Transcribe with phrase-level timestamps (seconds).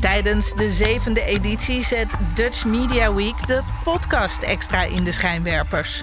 [0.00, 6.02] Tijdens de zevende editie zet Dutch Media Week de podcast extra in de schijnwerpers.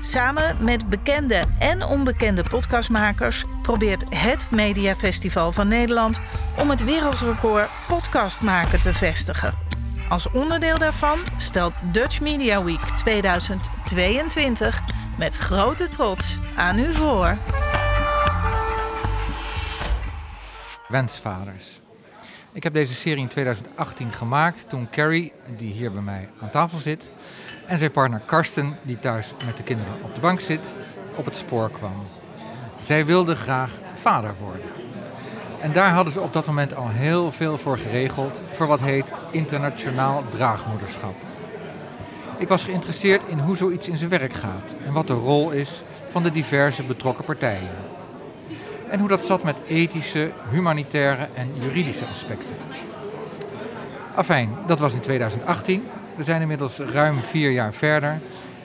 [0.00, 6.20] Samen met bekende en onbekende podcastmakers probeert het Mediafestival van Nederland
[6.58, 9.54] om het wereldrecord podcast maken te vestigen.
[10.08, 14.80] Als onderdeel daarvan stelt Dutch Media Week 2022
[15.18, 17.38] met grote trots aan u voor.
[20.88, 21.82] Wensvaders.
[22.54, 26.78] Ik heb deze serie in 2018 gemaakt toen Carrie, die hier bij mij aan tafel
[26.78, 27.04] zit,
[27.66, 30.60] en zijn partner Karsten, die thuis met de kinderen op de bank zit,
[31.14, 32.06] op het spoor kwam.
[32.80, 34.66] Zij wilden graag vader worden.
[35.60, 39.12] En daar hadden ze op dat moment al heel veel voor geregeld voor wat heet
[39.30, 41.14] internationaal draagmoederschap.
[42.38, 45.82] Ik was geïnteresseerd in hoe zoiets in zijn werk gaat en wat de rol is
[46.08, 47.70] van de diverse betrokken partijen.
[48.94, 52.54] En hoe dat zat met ethische, humanitaire en juridische aspecten.
[54.14, 55.84] Afijn, dat was in 2018.
[56.16, 58.20] We zijn inmiddels ruim vier jaar verder.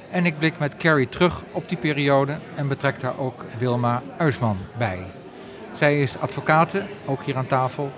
[0.10, 4.58] En ik blik met Carrie terug op die periode en betrek daar ook Wilma Uisman
[4.78, 5.06] bij.
[5.74, 7.92] Zij is advocate, ook hier aan tafel,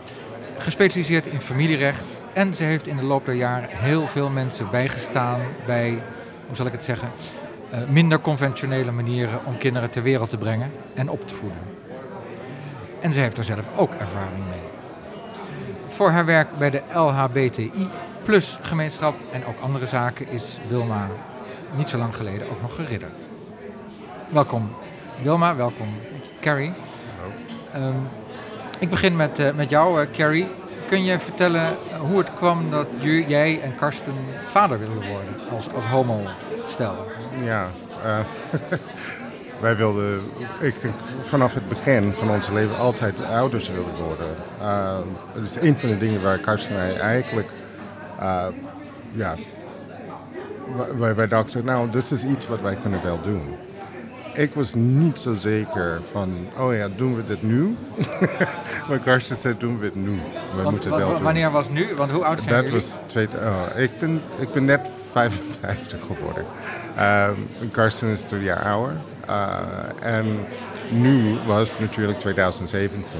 [0.57, 2.05] gespecialiseerd in familierecht.
[2.33, 6.01] En ze heeft in de loop der jaren heel veel mensen bijgestaan bij,
[6.47, 7.09] hoe zal ik het zeggen,
[7.69, 11.80] eh, minder conventionele manieren om kinderen ter wereld te brengen en op te voeden.
[13.01, 14.69] En ze heeft er zelf ook ervaring mee.
[15.87, 17.89] Voor haar werk bij de LHBTI
[18.23, 21.09] plus gemeenschap en ook andere zaken is Wilma
[21.75, 23.13] niet zo lang geleden ook nog geridderd.
[24.29, 24.75] Welkom
[25.21, 25.87] Wilma, welkom
[26.41, 26.73] Carrie.
[27.75, 28.07] Um,
[28.79, 30.47] ik begin met, uh, met jou, uh, Carrie.
[30.87, 32.87] Kun je vertellen hoe het kwam dat
[33.27, 34.13] jij en Karsten
[34.43, 37.07] vader wilden worden als, als homo-stel?
[37.43, 37.67] Ja,
[38.05, 38.19] uh,
[39.61, 40.21] wij wilden,
[40.59, 44.35] ik denk vanaf het begin van ons leven altijd ouders wilden worden.
[45.33, 47.49] dat is een van de dingen waar Karsten en mij eigenlijk,
[49.11, 49.35] ja,
[50.97, 53.57] wij, wij dachten, nou, dit is iets wat wij kunnen wel doen
[54.33, 57.77] ik was niet zo zeker van, oh ja, doen we dit nu?
[58.89, 60.11] maar Karsten zei, doen we het nu.
[60.55, 61.23] We Want, moeten het wel doen.
[61.23, 61.95] Wanneer was nu?
[61.95, 66.45] Want hoe oud zijn Dat was twee, oh, ik, ben, ik ben net 55 geworden.
[67.61, 68.95] Um, Karsten is twee jaar ouder.
[69.29, 69.57] Uh,
[70.01, 70.25] en
[70.89, 73.19] nu was het natuurlijk 2017.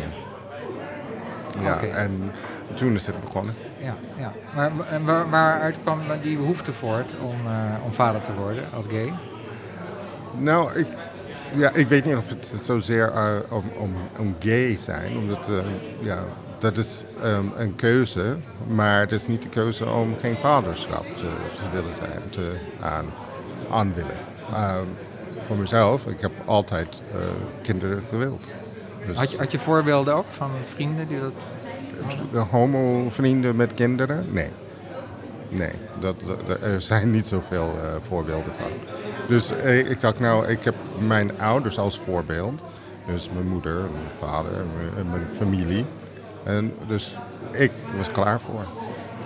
[1.63, 2.31] Ja, en
[2.73, 3.56] toen is het begonnen.
[3.78, 4.34] Ja, ja.
[4.56, 8.85] Maar en waar, waaruit kwam die behoefte voort om, uh, om vader te worden als
[8.85, 9.13] gay?
[10.38, 10.88] Nou, ik,
[11.56, 15.18] ja, ik weet niet of het zozeer uh, om, om, om gay zijn.
[15.18, 15.57] Omdat, uh,
[16.01, 16.23] ja,
[16.59, 18.35] dat is um, een keuze.
[18.68, 23.06] Maar het is niet de keuze om geen vaderschap te, te willen zijn, te aan,
[23.72, 24.18] aan willen.
[24.53, 24.97] Um,
[25.41, 27.22] voor mezelf, ik heb altijd uh,
[27.62, 28.44] kinderen gewild.
[29.06, 31.31] Dus had, je, had je voorbeelden ook van vrienden die dat...
[32.31, 34.25] De homo-vrienden met kinderen?
[34.31, 34.50] Nee.
[35.50, 38.69] Nee, dat, dat, er zijn niet zoveel uh, voorbeelden van.
[39.28, 40.75] Dus eh, ik dacht, nou, ik heb
[41.07, 42.63] mijn ouders als voorbeeld.
[43.06, 44.51] Dus mijn moeder, mijn vader,
[44.96, 45.85] mijn, mijn familie.
[46.44, 47.18] En dus
[47.51, 48.66] ik was klaar voor.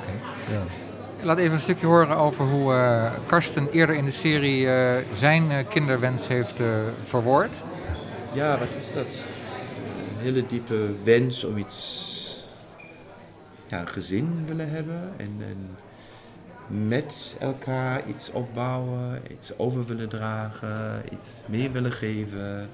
[0.01, 0.15] Okay.
[0.51, 0.84] Ja.
[1.25, 5.51] Laat even een stukje horen over hoe uh, Karsten eerder in de serie uh, zijn
[5.51, 6.61] uh, kinderwens heeft
[7.03, 7.63] verwoord.
[8.33, 9.05] Ja, wat is dat?
[9.05, 12.45] Een hele diepe wens om iets,
[13.67, 15.77] ja, een gezin willen hebben en, en
[16.87, 22.69] met elkaar iets opbouwen, iets over willen dragen, iets mee willen geven.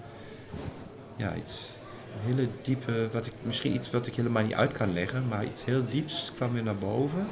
[1.15, 1.79] Ja, iets
[2.25, 5.65] hele diepe, wat ik, misschien iets wat ik helemaal niet uit kan leggen, maar iets
[5.65, 7.25] heel dieps kwam weer naar boven.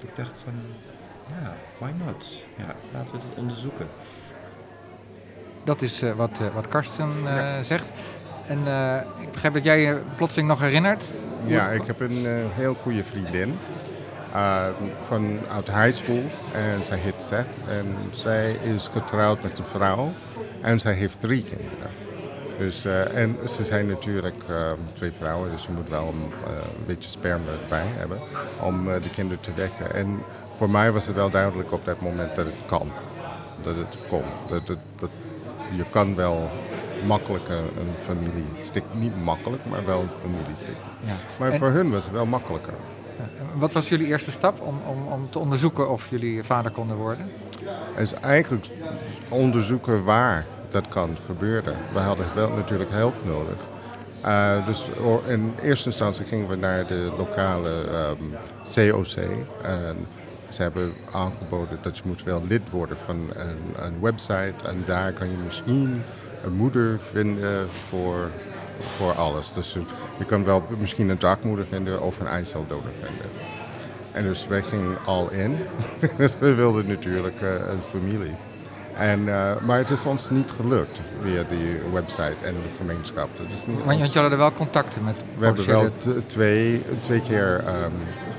[0.00, 0.52] Ik dacht van,
[1.42, 2.34] ja, why not?
[2.56, 3.86] Ja, laten we het onderzoeken.
[5.64, 7.62] Dat is uh, wat, uh, wat Karsten uh, ja.
[7.62, 7.86] zegt.
[8.46, 8.58] En
[9.20, 11.04] ik begrijp dat jij je plotseling nog herinnert.
[11.46, 13.58] Ja, ik heb een heel goede vriendin.
[14.34, 14.64] Uh,
[15.06, 16.22] van uit high school
[16.54, 20.12] en zij heet Seth en zij is getrouwd met een vrouw
[20.60, 21.90] en zij heeft drie kinderen.
[22.60, 24.56] Dus, uh, en ze zijn natuurlijk uh,
[24.92, 28.18] twee vrouwen, dus je moet wel een, een beetje sperma erbij hebben
[28.60, 29.94] om de kinderen te wekken.
[29.94, 30.18] En
[30.54, 32.92] voor mij was het wel duidelijk op dat moment dat het kan.
[33.62, 34.22] Dat het kon.
[34.48, 34.66] Dat,
[34.96, 35.10] dat,
[35.76, 36.50] je kan wel
[37.06, 38.98] makkelijk een, een familie stikken.
[38.98, 40.84] Niet makkelijk, maar wel een familie stikken.
[41.00, 41.14] Ja.
[41.38, 41.58] Maar en...
[41.58, 42.74] voor hun was het wel makkelijker.
[43.54, 47.30] Wat was jullie eerste stap om, om, om te onderzoeken of jullie vader konden worden?
[47.94, 48.66] Het is eigenlijk
[49.28, 51.76] onderzoeken waar dat kan gebeuren.
[51.92, 53.56] We hadden wel natuurlijk hulp nodig.
[54.24, 54.88] Uh, dus
[55.26, 57.70] in eerste instantie gingen we naar de lokale
[58.74, 59.16] COC.
[59.62, 60.06] En
[60.48, 64.54] ze hebben aangeboden dat je moet wel lid worden van een, een website.
[64.66, 66.02] En daar kan je misschien
[66.44, 68.30] een moeder vinden voor
[68.80, 69.52] voor alles.
[69.52, 69.76] Dus
[70.18, 73.26] je, kan wel misschien een draagmoeder vinden of een eiceldonor vinden.
[74.12, 75.58] En dus wij gingen al in.
[76.16, 78.34] dus we wilden natuurlijk eh, een familie.
[78.96, 83.28] En, eh, maar het is ons niet gelukt via die website en de gemeenschap.
[83.38, 83.50] Want
[83.86, 85.90] ons- jullie hadden wel contacten met we hebben wel
[86.26, 87.90] twee, twee keer ehm,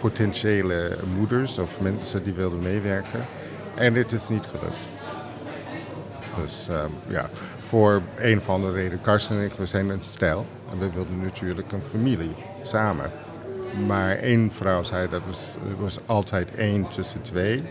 [0.01, 3.25] potentiële moeders of mensen die wilden meewerken.
[3.75, 4.77] En het is niet gelukt.
[6.43, 7.29] Dus ehm, ja,
[7.61, 10.45] voor een van de reden, Karsten en ik, we zijn een stel.
[10.71, 13.11] En we wilden natuurlijk een familie samen.
[13.87, 17.63] Maar één vrouw zei dat was, het was altijd één tussen twee.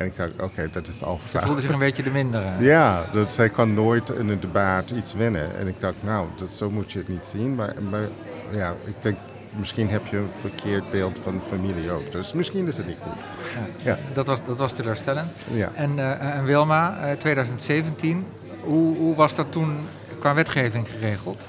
[0.00, 1.44] En ik dacht, oké, dat is al Ze fout.
[1.44, 2.46] voelden zich een beetje de mindere.
[2.72, 5.56] Ja, dat zij kan nooit in een debat iets winnen.
[5.56, 7.54] En ik dacht, nou, dat, zo moet je het niet zien.
[7.54, 8.08] Maar, maar
[8.50, 9.16] ja, ik denk,
[9.56, 12.12] misschien heb je een verkeerd beeld van familie ook.
[12.12, 13.12] Dus misschien is het niet goed.
[13.54, 13.90] Ja.
[13.90, 13.98] Ja.
[14.12, 15.30] Dat, was, dat was teleurstellend.
[15.52, 15.70] Ja.
[15.74, 18.26] En, eh, en Wilma, eh, 2017,
[18.60, 19.76] hoe, hoe was dat toen
[20.18, 21.48] qua wetgeving geregeld?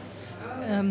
[0.69, 0.85] Ehm,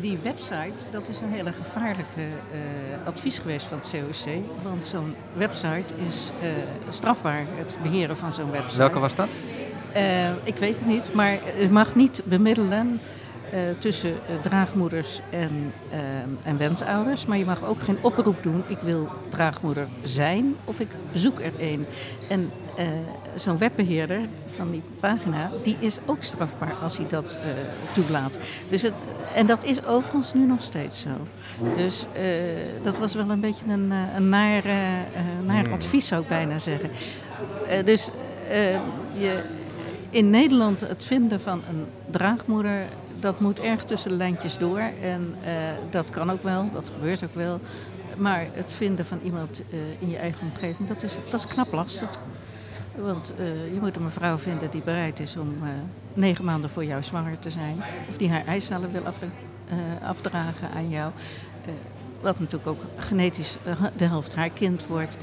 [0.00, 4.32] die website, dat is een hele gevaarlijke eh, advies geweest van het COC.
[4.62, 6.48] Want zo'n website is eh,
[6.90, 8.78] strafbaar, het beheren van zo'n website.
[8.78, 9.28] Welke was dat?
[9.92, 13.00] Eh, ik weet het niet, maar je mag niet bemiddelen
[13.52, 15.98] eh, tussen eh, draagmoeders en, eh,
[16.48, 17.26] en wensouders.
[17.26, 21.52] Maar je mag ook geen oproep doen, ik wil draagmoeder zijn of ik zoek er
[21.58, 21.86] een.
[22.28, 22.50] En
[23.34, 24.20] zo'n webbeheerder
[24.56, 27.38] van die pagina, die is ook strafbaar als hij dat
[27.92, 28.38] toelaat.
[28.68, 28.92] Dus het,
[29.34, 31.10] en dat is overigens nu nog steeds zo.
[31.76, 32.06] Dus
[32.82, 34.62] dat was wel een beetje een, een naar,
[35.46, 36.90] naar advies, zou ik bijna zeggen.
[37.84, 38.10] Dus
[39.14, 39.42] je,
[40.10, 42.82] in Nederland het vinden van een draagmoeder,
[43.22, 44.82] dat moet erg tussen de lijntjes door.
[45.02, 45.52] En eh,
[45.90, 47.60] dat kan ook wel, dat gebeurt ook wel.
[48.16, 51.72] Maar het vinden van iemand eh, in je eigen omgeving, dat is, dat is knap
[51.72, 52.18] lastig.
[52.94, 55.54] Want eh, je moet een mevrouw vinden die bereid is om
[56.14, 57.82] negen maanden voor jou zwanger te zijn.
[58.08, 59.16] Of die haar eicellen wil af,
[60.02, 61.12] afdragen aan jou.
[62.20, 63.56] Wat natuurlijk ook genetisch
[63.96, 65.16] de helft haar kind wordt.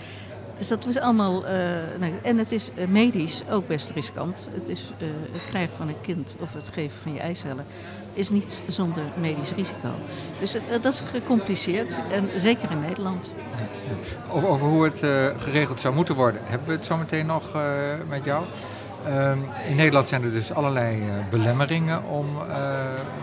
[0.60, 1.46] Dus dat was allemaal.
[1.46, 1.54] eh,
[2.00, 4.48] nee, en het is eh, medisch ook best riskant.
[4.54, 7.66] Het, is, eh, het krijgen van een kind of het geven van je eicellen
[8.14, 9.90] is niet zonder medisch risico.
[10.40, 12.00] Dus dat is gecompliceerd.
[12.12, 13.30] En zeker in Nederland.
[14.32, 15.00] Over, over hoe het
[15.42, 17.54] geregeld zou moeten worden, hebben we het zo meteen nog
[18.10, 18.44] met jou.
[19.06, 22.28] Ehm, in Nederland zijn er dus allerlei belemmeringen om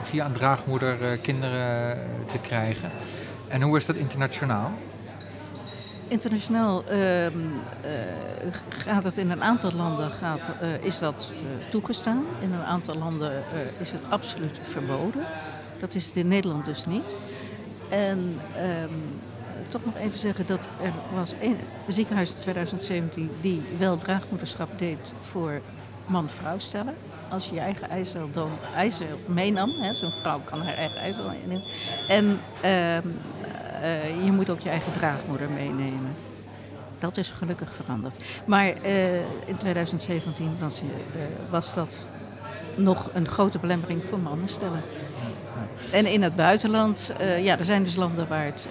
[0.03, 1.99] via een draagmoeder kinderen
[2.33, 2.91] te krijgen.
[3.49, 4.73] En hoe is dat internationaal?
[6.09, 7.39] Internationaal ehm,
[7.81, 7.91] eh,
[8.69, 12.25] gaat het in een aantal landen gaat, eh, is dat eh, toegestaan.
[12.41, 13.43] In een aantal landen
[13.79, 15.27] is het absoluut verboden.
[15.81, 17.19] Dat is het in Nederland dus niet.
[17.89, 18.93] En ehm,
[19.69, 21.57] toch nog even zeggen dat er was een
[21.89, 25.61] ziekenhuis in 2017 die wel draagmoederschap deed voor
[26.07, 26.95] man-vrouw stellen.
[27.29, 27.89] Als je je eigen
[28.75, 31.65] eicel meenam, zo'n vrouw kan haar eigen eicel innemen.
[32.09, 32.41] En
[33.87, 36.15] eh, je moet ook je eigen draagmoeder meenemen.
[36.99, 38.19] Dat is gelukkig veranderd.
[38.45, 40.87] Maar eh, in 2017 was, eh,
[41.51, 42.05] was dat
[42.75, 44.83] nog een grote belemmering voor mannen stellen.
[45.91, 48.67] En in het buitenland, ja, er zijn dus landen waar het,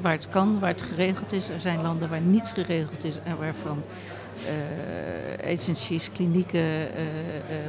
[0.00, 1.48] waar het kan, waar het geregeld is.
[1.48, 3.82] Er zijn landen waar niets geregeld is en waarvan
[4.46, 6.88] eh, agencies, klinieken,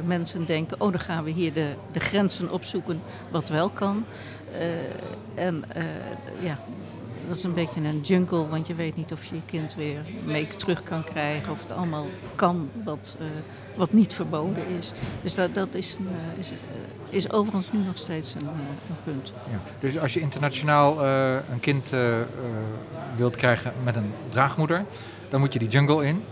[0.04, 0.80] mensen denken...
[0.80, 3.00] oh, dan gaan we hier de, de grenzen opzoeken
[3.30, 4.04] wat wel kan.
[4.58, 5.84] Eh, en eh,
[6.40, 6.58] ja,
[7.28, 10.04] dat is een beetje een jungle, want je weet niet of je je kind weer
[10.24, 11.52] mee terug kan krijgen...
[11.52, 13.26] of het allemaal kan wat, eh,
[13.76, 14.92] wat niet verboden is.
[15.22, 16.50] Dus dat, dat is, een, is,
[17.08, 19.32] is overigens nu nog steeds een, een punt.
[19.50, 19.58] Ja.
[19.80, 21.04] Dus als je internationaal
[21.52, 21.90] een kind
[23.16, 24.84] wilt krijgen met een draagmoeder,
[25.28, 26.24] dan moet je die jungle in.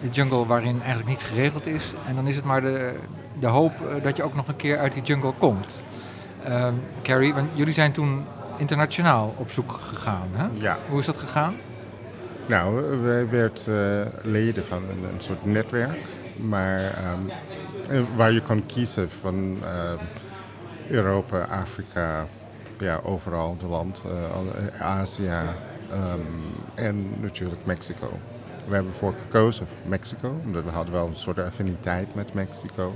[0.00, 1.92] Die jungle waarin eigenlijk niets geregeld is.
[2.06, 2.94] En dan is het maar de,
[3.40, 3.72] de hoop
[4.02, 5.80] dat je ook nog een keer uit die jungle komt.
[6.48, 8.24] Ehm, Carrie, want jullie zijn toen
[8.56, 10.28] internationaal op zoek gegaan.
[10.32, 10.46] Hè?
[10.52, 10.78] Ja.
[10.88, 11.54] Hoe is dat gegaan?
[12.46, 16.08] Nou, wij werden eh, leden van een, een soort netwerk.
[16.36, 17.28] Maar ehm,
[17.90, 20.04] eh, waar je kon kiezen van ehm,
[20.86, 22.26] Europa, Afrika,
[22.78, 25.30] ja, overal het land, eh, Azië
[26.74, 28.18] en natuurlijk Mexico.
[28.66, 32.94] We hebben ervoor gekozen voor Mexico, omdat we hadden wel een soort affiniteit met Mexico.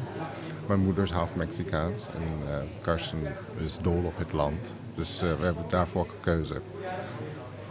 [0.66, 3.19] Mijn moeder is half Mexicaans en eh Karsten
[3.64, 4.73] is dol op het land.
[4.95, 6.62] Dus eh, we hebben daarvoor gekozen.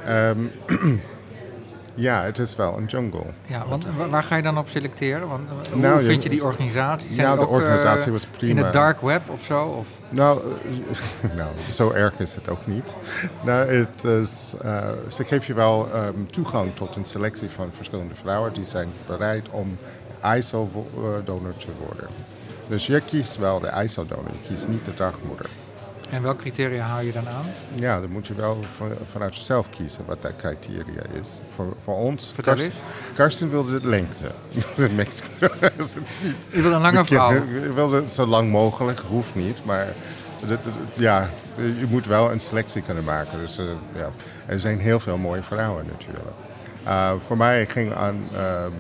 [0.05, 0.38] Ehm,
[1.93, 3.24] ja, het is wel een jungle.
[3.45, 5.27] Ja, want wa- waar ga je dan op selecteren?
[5.27, 7.13] Want, eh, hoe Nou, vind je die organisatie?
[7.13, 8.60] Zijn Nou, de ook, organisatie was prima.
[8.60, 9.63] In het dark web of zo?
[9.63, 9.88] Of?
[10.10, 10.41] Nou,
[11.38, 12.95] nou, zo erg is het ook niet.
[13.43, 14.50] Nou, het is,
[15.10, 19.50] ze geven je wel ehm, toegang tot een selectie van verschillende vrouwen die zijn bereid
[19.50, 19.77] om
[20.21, 22.07] eiceldonor te worden.
[22.72, 25.46] Dus je kiest wel de eiceldonor, je kiest niet de dagmoeder.
[26.10, 27.46] En welke criteria hou je dan aan?
[27.74, 31.40] Ja, dan moet je wel van- vanuit jezelf kiezen wat dat criteria is.
[31.50, 32.32] Voor, voor ons...
[32.34, 33.16] Vertel Karsten- eens.
[33.16, 34.32] Karsten wilde de lengte.
[34.98, 35.24] Niet.
[36.50, 37.32] Je wil een lange vrouw.
[37.66, 39.66] Ik wilde het zo lang mogelijk, hoeft niet.
[39.66, 39.88] Maar
[40.94, 43.40] ja, je moet wel een selectie kunnen maken.
[43.40, 44.10] Dus, eh, ja.
[44.46, 46.36] Er zijn heel veel mooie vrouwen natuurlijk.
[46.86, 48.72] Uh, voor mij ging aan ehm,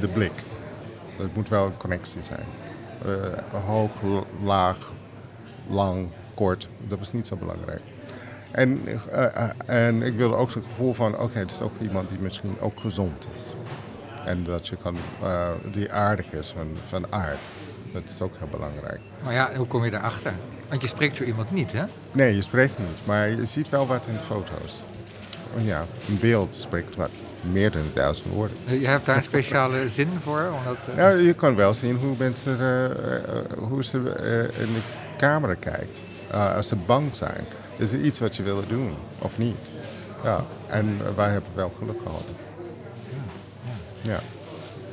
[0.00, 0.32] de blik.
[1.16, 2.67] Het moet wel een connectie zijn.
[3.08, 3.90] Uh, hoog,
[4.44, 4.92] laag,
[5.70, 6.68] lang, kort.
[6.78, 7.80] Dat was niet zo belangrijk.
[8.50, 12.08] En, uh, en ik wilde ook het gevoel van, oké, okay, het is ook iemand
[12.08, 13.52] die misschien ook gezond is.
[14.24, 14.96] En dat je kan,
[15.72, 17.38] die aardig is van, van aard.
[17.92, 19.00] Dat is ook heel belangrijk.
[19.24, 20.32] Maar ja, hoe kom je daarachter?
[20.68, 21.84] Want je spreekt zo iemand niet, hè?
[22.12, 23.06] Nee, je spreekt niet.
[23.06, 24.80] Maar je ziet wel wat in de foto's.
[25.56, 28.56] Ja, een beeld spreekt wat meer dan duizend woorden.
[28.80, 30.42] Je hebt daar een speciale zin voor?
[30.58, 30.96] Omdat, uh...
[30.96, 34.80] Ja, je kan wel zien hoe mensen uh, hoe ze uh, in de
[35.16, 35.98] camera kijkt.
[36.56, 37.44] als ze bang zijn.
[37.76, 39.56] Is er iets wat je wil doen of niet?
[40.24, 42.24] Ja, en wij hebben wel geluk gehad.
[44.02, 44.10] Ja.
[44.10, 44.10] ja.
[44.12, 44.18] ja.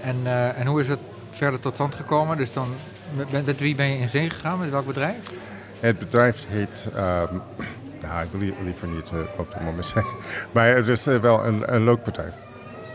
[0.01, 0.99] En, en hoe is het
[1.31, 2.37] verder tot stand gekomen?
[2.37, 2.67] Dus dan,
[3.15, 4.59] met, met, wie ben je in zee gegaan?
[4.59, 5.17] Met welk bedrijf?
[5.79, 6.85] Het bedrijf heet.
[6.95, 7.41] Um,
[8.07, 10.13] nou, ik wil liever niet op het moment zeggen.
[10.51, 12.33] Maar het is uh, wel een, een leuk bedrijf.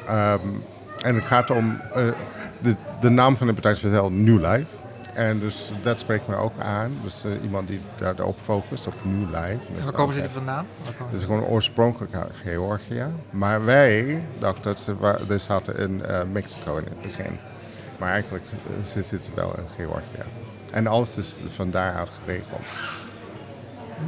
[0.09, 0.65] Um,
[1.03, 1.81] en het gaat om.
[2.59, 4.79] de, de naam van het bedrijf is wel New Life.
[5.15, 6.93] En dus dat spreekt me ook aan.
[7.03, 9.59] Dus uh, iemand die daarop focust, op New Life.
[9.77, 10.67] En waar komen ze die vandaan?
[11.05, 13.07] Het is gewoon oorspronkelijk uit Georgië.
[13.31, 14.95] Maar wij dachten dat ze,
[15.29, 17.39] ze zaten in uh, Mexico in het begin.
[17.99, 20.29] Maar eigenlijk uh, ze zitten wel in Georgië.
[20.73, 22.61] En alles is van daaruit geregeld.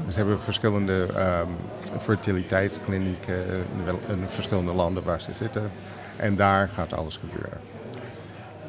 [0.09, 1.57] Ze hebben verschillende um,
[2.01, 5.71] fertiliteitsklinieken in, in, verschillende landen waar ze zitten.
[6.17, 7.61] En daar gaat alles gebeuren.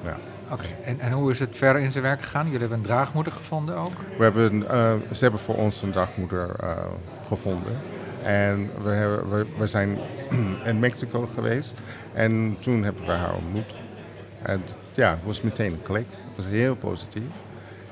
[0.03, 0.17] Ja.
[0.43, 0.75] Oké, okay.
[0.83, 2.45] en, en hoe is het verder in zijn werk gegaan?
[2.45, 3.93] Jullie hebben een draagmoeder gevonden ook?
[4.17, 6.77] We hebben, uh, ze hebben voor ons een draagmoeder uh,
[7.27, 7.73] gevonden.
[8.23, 9.97] En we, hebben, we, we, zijn
[10.63, 11.73] in Mexico geweest.
[12.13, 13.75] En toen hebben we haar ontmoet.
[14.41, 14.61] En
[14.93, 16.07] ja, het was meteen een klik.
[16.09, 17.23] Het was heel positief.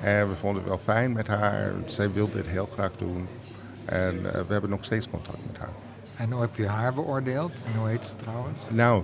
[0.01, 1.71] En we vonden het wel fijn met haar.
[1.85, 3.27] Zij wilde het heel graag doen.
[3.85, 5.69] En uh, we hebben nog steeds contact met haar.
[6.15, 7.51] En hoe heb je haar beoordeeld?
[7.65, 8.59] En hoe heet ze trouwens?
[8.69, 9.03] Nou,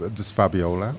[0.00, 0.92] het is Fabiola.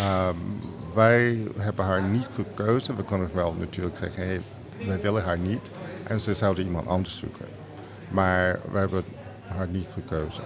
[0.00, 0.60] Um,
[0.94, 2.96] wij hebben haar niet gekozen.
[2.96, 4.40] We kunnen wel natuurlijk zeggen, hey,
[4.86, 5.70] wij willen haar niet.
[6.06, 7.46] En ze zouden iemand anders zoeken.
[8.10, 9.04] Maar we hebben
[9.46, 10.44] haar niet gekozen.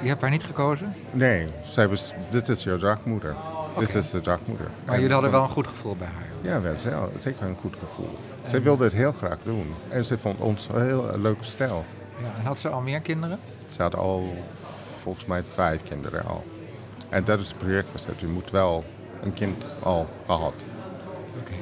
[0.00, 0.94] Je hebt haar niet gekozen?
[1.10, 3.34] Nee, zij was, dit is jouw draagmoeder.
[3.70, 3.84] Okay.
[3.84, 4.66] Dit is de draagmoeder.
[4.86, 6.33] Maar jullie hadden wel een goed gevoel bij haar?
[6.44, 8.18] Ja, we hebben zeker een goed gevoel.
[8.44, 8.50] En...
[8.50, 9.74] Zij wilde het heel graag doen.
[9.88, 11.84] En ze vond ons een heel leuke stijl.
[12.22, 13.38] Ja, en had ze al meer kinderen?
[13.66, 14.34] Ze had al
[15.02, 16.44] volgens mij vijf kinderen al.
[17.08, 18.22] En dat is het project gezet.
[18.22, 18.84] U moet wel
[19.22, 20.54] een kind al gehad.
[21.40, 21.52] Oké.
[21.52, 21.58] Okay.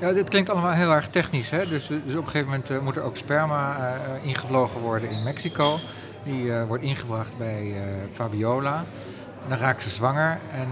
[0.00, 1.50] Ja, dit klinkt allemaal heel erg technisch.
[1.50, 1.68] Hè?
[1.68, 5.22] Dus, dus op een gegeven moment uh, moet er ook sperma uh, ingevlogen worden in
[5.22, 5.78] Mexico.
[6.22, 7.74] Die uh, wordt ingebracht bij
[8.12, 8.84] Fabiola.
[9.48, 10.38] Dan raakt ze zwanger.
[10.52, 10.68] En,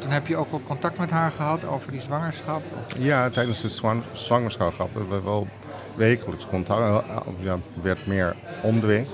[0.00, 2.62] toen heb je ook wel contact met haar gehad over die zwangerschap?
[2.86, 2.96] Of?
[2.98, 5.48] Ja, tijdens de zwang zwangerschap hebben we wel
[5.94, 7.04] wekelijks contact.
[7.38, 9.08] Ja, werd meer om de week.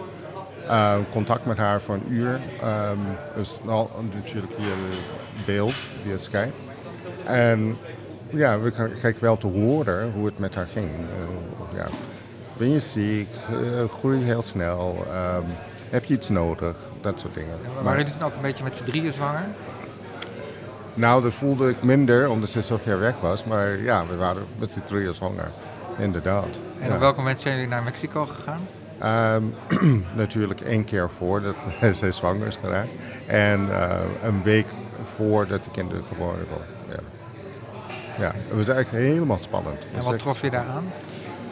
[0.66, 2.40] Uh, contact met haar voor een uur.
[2.64, 2.98] Um,
[3.34, 4.74] dus nou, natuurlijk via
[5.46, 6.52] beeld, via Skype.
[7.24, 7.76] En
[8.30, 10.90] ja, we kregen wel te horen hoe het met haar ging.
[10.90, 11.86] Uh, ja.
[12.56, 13.28] Ben je ziek?
[13.50, 13.58] Uh,
[13.98, 15.06] groei heel snel?
[15.36, 15.44] Um,
[15.90, 16.76] heb je iets nodig?
[17.00, 17.56] Dat soort dingen.
[17.62, 19.44] Ja, maar waren jullie toen ook een beetje met z'n drieën zwanger?
[20.96, 23.44] Nou, dat voelde ik minder, omdat ze zo ver weg was.
[23.44, 25.50] Maar ja, we waren met z'n drieën zwanger.
[25.98, 26.60] Inderdaad.
[26.78, 26.94] En ja.
[26.94, 28.60] op welk moment zijn jullie naar Mexico gegaan?
[29.34, 29.54] Um,
[30.14, 31.56] natuurlijk één keer voordat
[31.92, 32.90] zij zwanger is geraakt.
[33.26, 34.66] En uh, een week
[35.16, 36.74] voordat de kinderen geboren worden.
[36.88, 37.00] Ja.
[38.18, 39.78] ja, het was eigenlijk helemaal spannend.
[39.94, 40.84] En wat trof je daar aan?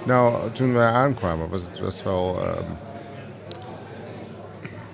[0.04, 2.38] Nou, toen wij aankwamen was het was wel...
[2.46, 2.76] Um,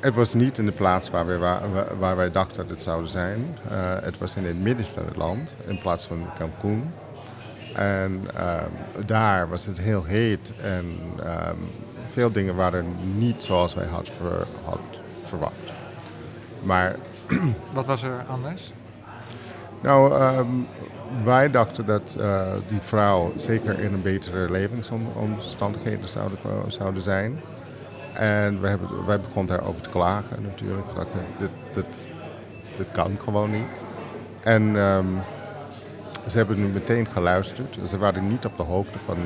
[0.01, 1.63] het was niet in de plaats waar wij, waar,
[1.99, 3.59] waar wij dachten dat het zou zijn.
[3.71, 6.93] Uh, het was in het midden van het land, in plaats van Cancún.
[7.75, 10.85] En um, daar was het heel heet en
[12.11, 14.81] veel dingen waren niet zoals wij hadden ver, had
[15.21, 15.73] verwacht.
[16.63, 16.97] Maar...
[17.75, 18.73] Wat was er anders?
[19.81, 20.67] Nou, um,
[21.25, 26.39] wij dachten dat uh, die vrouw zeker in een betere levensomstandigheden zouden,
[26.69, 27.41] zouden zijn.
[28.21, 30.87] En wij, hebben, wij begonnen daarover te klagen natuurlijk.
[30.95, 31.09] Dat,
[31.39, 32.11] dit, dit,
[32.77, 33.81] dit kan gewoon niet.
[34.41, 35.19] En um,
[36.29, 37.79] ze hebben nu meteen geluisterd.
[37.89, 39.17] Ze waren niet op de hoogte van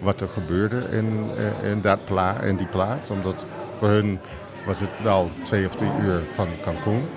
[0.00, 1.30] wat er gebeurde in,
[1.62, 3.10] in, dat pla in die plaats.
[3.10, 3.44] Omdat
[3.78, 4.18] voor hun
[4.66, 7.08] was het wel twee of drie uur van Cancún.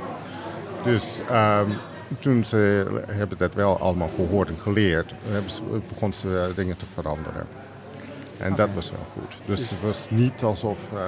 [0.84, 1.78] Dus um,
[2.20, 6.78] toen ze hebben dat wel allemaal gehoord en geleerd, hebben ze, begon ze eh, dingen
[6.78, 7.48] te veranderen.
[8.40, 9.38] En dat was wel goed.
[9.46, 11.00] Dus het was niet alsof eh,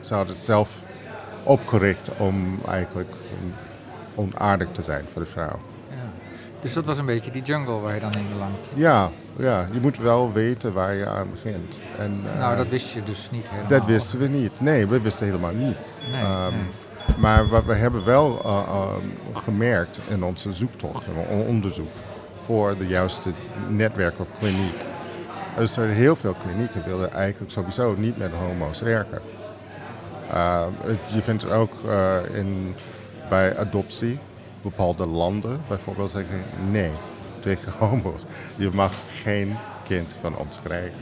[0.00, 0.70] ze hadden het zelf
[1.42, 3.12] opgericht om eigenlijk
[4.14, 5.58] onaardig te zijn voor de vrouw.
[5.90, 5.96] Ja.
[6.60, 8.68] Dus dat was een beetje die jungle waar je dan in belandt.
[8.74, 11.80] Ja, ja, je moet wel weten waar je aan begint.
[11.98, 13.68] En, eh, Nou, dat wist je dus niet helemaal.
[13.70, 14.60] dat wisten we niet.
[14.60, 16.06] Nee, we wisten helemaal niet.
[16.10, 17.16] Nee, Ehm, nee.
[17.18, 21.90] Maar wat we hebben wel eh, ehm, gemerkt in onze zoektocht, in ons onderzoek
[22.44, 23.30] voor de juiste
[23.68, 24.74] netwerk of kliniek.
[25.56, 29.20] Dus er heel veel klinieken wilden eigenlijk sowieso niet met homo's werken.
[30.32, 32.74] Uh, het- je vindt het ook eh, in,
[33.28, 34.18] bij adoptie,
[34.62, 36.90] bepaalde landen bijvoorbeeld zeggen nee
[37.40, 38.20] tegen homo's.
[38.56, 38.92] Je mag
[39.22, 40.92] geen kind van ons krijgen.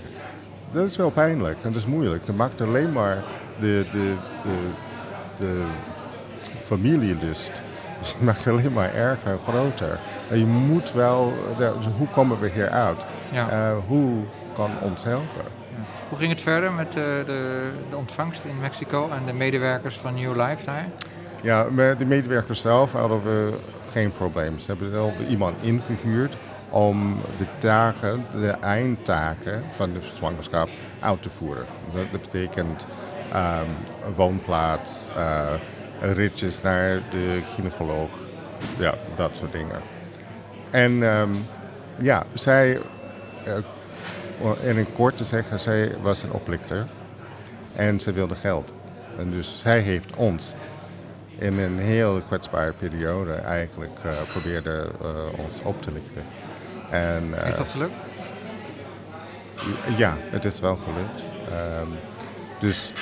[0.72, 2.26] Dat is wel pijnlijk en dat is moeilijk.
[2.26, 3.18] Dat maakt alleen maar
[3.60, 4.68] de, de, de,
[5.38, 5.62] de
[6.64, 7.52] familielust.
[8.00, 9.98] Dus het maakt het alleen maar erger en groter.
[10.30, 11.32] En je moet wel,
[11.98, 13.00] hoe komen we hier uit?
[13.32, 13.48] Ja.
[13.50, 15.44] Eh, hoe kan ons helpen?
[16.08, 20.14] Hoe ging het verder met de, de, de ontvangst in Mexico en de medewerkers van
[20.14, 20.86] New Life daar?
[21.42, 23.54] Ja, met de medewerkers zelf hadden we
[23.90, 24.58] geen probleem.
[24.58, 26.36] Ze hebben wel iemand ingehuurd
[26.70, 30.68] om de taken, de eindtaken van de zwangerschap
[31.00, 31.66] uit te voeren.
[31.92, 32.86] Dat, dat betekent
[33.32, 35.54] een woonplaats, eh,
[36.00, 38.10] ritjes naar de gynaecoloog,
[38.78, 39.80] ja, dat soort dingen.
[40.70, 41.30] En ehm,
[41.98, 42.80] ja, zij,
[43.44, 43.54] eh,
[44.62, 46.86] en in kort te zeggen, zij was een oplichter
[47.76, 48.72] en ze wilde geld.
[49.18, 50.54] En dus zij heeft ons
[51.38, 56.22] in een heel kwetsbare periode eigenlijk eh, probeerde eh, ons op te lichten.
[56.90, 57.92] En, eh, Is dat gelukt?
[59.96, 61.22] Ja, het is wel gelukt.
[61.50, 61.88] Ehm,
[62.60, 62.92] dus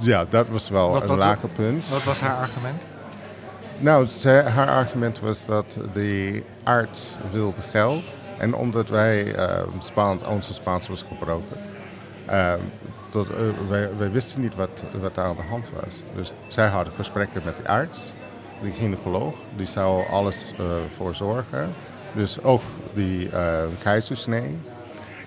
[0.00, 1.88] ja, dat was wel Wat- een wat- lager punt.
[1.88, 2.82] Wat was haar argument?
[3.78, 8.02] Nou, zij, haar argument was dat de arts wilde geld.
[8.38, 11.56] En omdat wij, eh, Spaans, onze Spaans was gebroken,
[13.10, 13.34] dat, eh,
[13.68, 16.02] wij, wij wisten niet wat, wat daar aan de hand was.
[16.14, 18.12] Dus zij hadden gesprekken met de arts,
[18.62, 20.64] de gynaecoloog, die zou alles eh,
[20.96, 21.74] voor zorgen.
[22.14, 22.62] Dus ook
[22.94, 24.58] die eh keizersnee.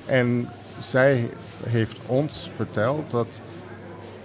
[0.05, 1.29] En zij
[1.63, 3.41] heeft ons verteld dat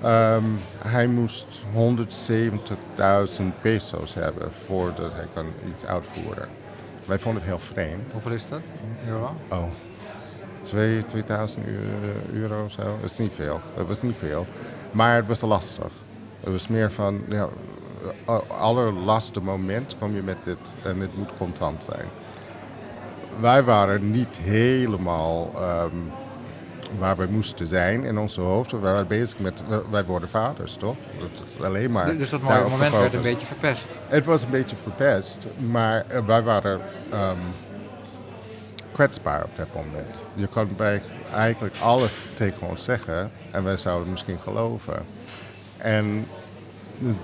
[0.02, 0.44] Ehm,
[0.78, 6.48] hij moest 170.000 peso's hebben voordat hij kan iets uitvoeren.
[7.06, 8.12] Wij vonden het heel vreemd.
[8.12, 8.60] Hoeveel is dat
[9.06, 9.36] euro?
[9.50, 9.64] Oh,
[10.62, 11.66] 2, 2000
[12.32, 12.82] euro, of zo.
[12.82, 13.60] Dat is niet veel.
[13.76, 14.46] Dat was niet veel.
[14.90, 15.92] Maar het was lastig.
[16.40, 17.48] Het was meer van, ja,
[18.46, 22.06] allerlaatste moment kom je met dit en het moet contant zijn.
[23.40, 25.96] Wij waren niet helemaal ehm,
[26.98, 28.70] waar we moesten zijn in onze hoofd.
[28.70, 30.96] We waren bezig met, wij worden vaders, toch?
[31.18, 33.88] Dat is alleen maar dus dat mooie moment werd een beetje verpest.
[34.08, 36.80] Het was een beetje verpest, maar eh, wij waren
[37.10, 37.38] ehm,
[38.92, 40.24] kwetsbaar op dat moment.
[40.34, 41.02] Je kon bij
[41.34, 45.04] eigenlijk alles tegen ons zeggen en wij zouden misschien geloven.
[45.76, 46.26] En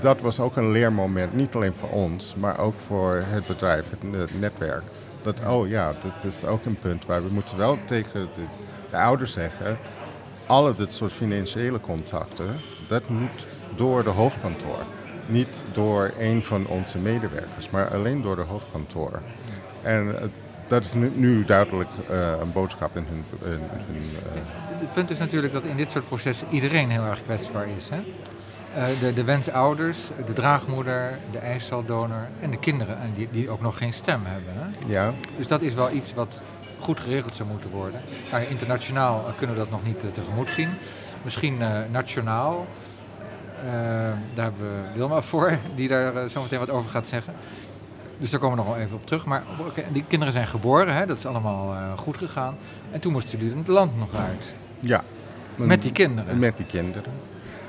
[0.00, 4.20] dat was ook een leermoment, niet alleen voor ons, maar ook voor het bedrijf, het,
[4.20, 4.82] het netwerk.
[5.22, 8.42] Dat, oh ja, dat is ook een punt waar we moeten wel tegen de,
[8.92, 9.78] de ouders zeggen,
[10.46, 12.46] alle dit soort financiële contacten,
[12.88, 14.78] dat moet door de hoofdkantoor.
[15.26, 19.20] Niet door een van onze medewerkers, maar alleen door de hoofdkantoor.
[19.82, 20.24] En eh,
[20.66, 23.24] dat is nu, nu duidelijk eh, een boodschap in hun...
[23.44, 27.22] in hun, eh, Het punt is natuurlijk dat in dit soort processen iedereen heel erg
[27.22, 27.88] kwetsbaar is.
[27.88, 28.00] Hè?
[29.00, 33.78] De, de wensouders, de draagmoeder, de eicel-donor en de kinderen, en die, die ook nog
[33.78, 34.52] geen stem hebben.
[34.56, 34.92] Hè?
[34.92, 36.40] ja, Dus dat is wel iets wat
[36.82, 38.00] goed geregeld zou moeten worden.
[38.30, 40.68] Maar internationaal eh, kunnen we dat nog niet eh, tegemoet zien.
[41.22, 42.66] Misschien eh, nationaal.
[44.34, 47.34] Daar hebben we Wilma voor, die daar zo meteen wat over gaat zeggen.
[48.18, 49.24] Dus daar komen we nog wel even op terug.
[49.24, 49.42] Maar
[49.92, 51.06] die kinderen zijn geboren, hè?
[51.06, 52.56] dat is allemaal goed gegaan.
[52.90, 54.54] En toen moesten jullie het land nog uit.
[54.80, 55.04] ja.
[55.56, 56.38] Met die kinderen.
[56.38, 57.12] Met die kinderen.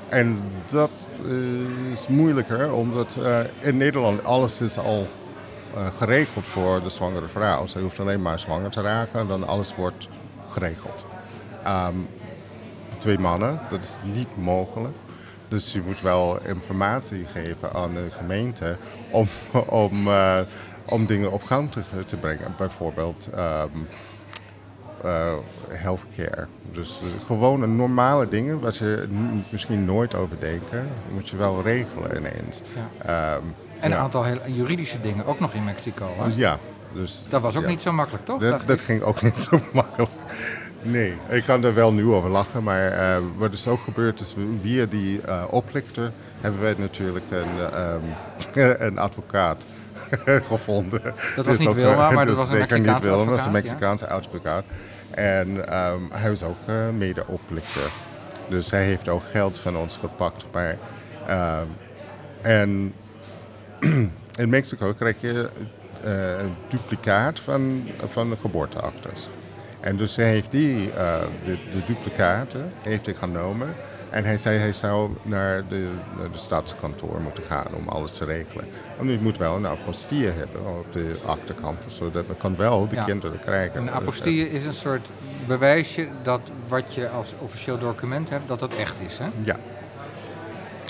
[0.08, 0.38] En
[0.70, 0.90] dat
[1.92, 3.18] is moeilijker, omdat
[3.60, 5.08] in Nederland alles is al
[5.98, 7.66] geregeld voor de zwangere vrouw.
[7.66, 10.08] Ze hoeft alleen maar zwanger te raken en dan alles wordt
[10.48, 11.06] geregeld.
[11.64, 11.96] Ehm,
[12.98, 14.94] twee mannen, dat is niet mogelijk.
[15.48, 18.76] Dus je moet wel informatie geven aan de gemeente
[19.10, 19.28] om,
[19.84, 20.40] om, eh,
[20.84, 22.54] om dingen op gang te, te brengen.
[22.56, 23.68] Bijvoorbeeld ehm,
[25.02, 25.34] eh,
[25.68, 26.46] healthcare.
[26.72, 29.06] Dus eh, gewone normale dingen waar je
[29.48, 32.62] misschien nooit over denken, moet je wel regelen ineens.
[32.74, 33.34] Ja.
[33.34, 33.44] Ehm,
[33.84, 36.06] En een aantal heel juridische dingen, ook nog in Mexico.
[36.18, 36.24] hè?
[36.26, 36.58] Dus ja,
[36.92, 38.64] dus Dat was ook niet zo makkelijk, toch?
[38.64, 40.10] Dat, ging ook niet zo makkelijk.
[40.82, 44.34] Nee, ik kan er wel nu over lachen, maar eh, wat is ook gebeurd is,
[44.60, 49.66] via die eh, oplichter hebben wij natuurlijk een, ehm, een advocaat
[50.48, 51.02] gevonden.
[51.02, 53.08] Dat was Dus niet ook, Wilma, eh, maar dat dus was een zeker niet Mexicaanse
[53.16, 53.86] Wilma, dat was een advocaat, ja.
[53.88, 54.64] Mexicaanse advocaat.
[55.10, 57.90] En ehm, hij was ook eh, mede-oplichter.
[58.48, 60.44] Dus hij heeft ook geld van ons gepakt.
[60.52, 60.76] Maar,
[61.26, 61.66] ehm,
[62.42, 62.94] en
[64.42, 65.48] in Mexico krijg je
[66.04, 69.28] eh, een duplicaat van, van de geboorteactes.
[69.80, 73.68] En dus hij heeft die, eh, de, de duplicaten, heeft hij genomen.
[74.10, 78.24] En hij zei hij zou naar de, naar de stadskantoor moeten gaan om alles te
[78.24, 78.64] regelen.
[78.96, 82.94] Want je moet wel een apostille hebben op de achterkant, zodat we kan wel de
[82.94, 83.04] Ja.
[83.04, 83.80] kinderen krijgen.
[83.80, 85.06] Een apostille is een soort
[85.46, 89.18] bewijsje dat wat je als officieel document hebt, dat dat echt is.
[89.18, 89.26] Hè?
[89.42, 89.56] Ja.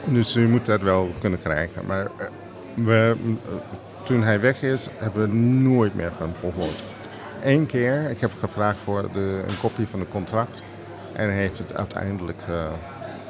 [0.09, 1.87] Dus je moet dat wel kunnen krijgen.
[1.87, 2.27] Maar eh,
[2.75, 3.53] we, eh,
[4.03, 6.85] toen hij weg is, hebben we nooit meer van hem gehoord.
[7.43, 10.63] Eén keer, ik heb gevraagd voor de, een kopie van het contract.
[11.13, 12.55] En hij heeft het uiteindelijk eh,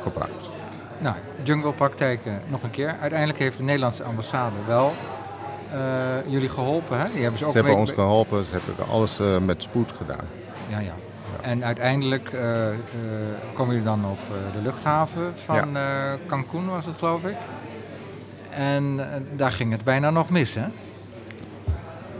[0.02, 0.50] gebracht.
[0.98, 2.96] Nou, junglepraktijken nog een keer.
[3.00, 4.92] Uiteindelijk heeft de Nederlandse ambassade wel
[5.72, 5.78] eh,
[6.26, 6.98] jullie geholpen.
[6.98, 7.04] Hè?
[7.12, 10.26] Die hebben ze ook Ze hebben ons geholpen, ze hebben alles met spoed gedaan.
[10.68, 10.94] Ja, ja.
[11.40, 12.30] En uiteindelijk
[13.54, 14.18] komen jullie dan op
[14.52, 17.36] de luchthaven van eh, Cancun, was het geloof ik.
[18.54, 20.66] En eh, daar ging het bijna nog mis, hè?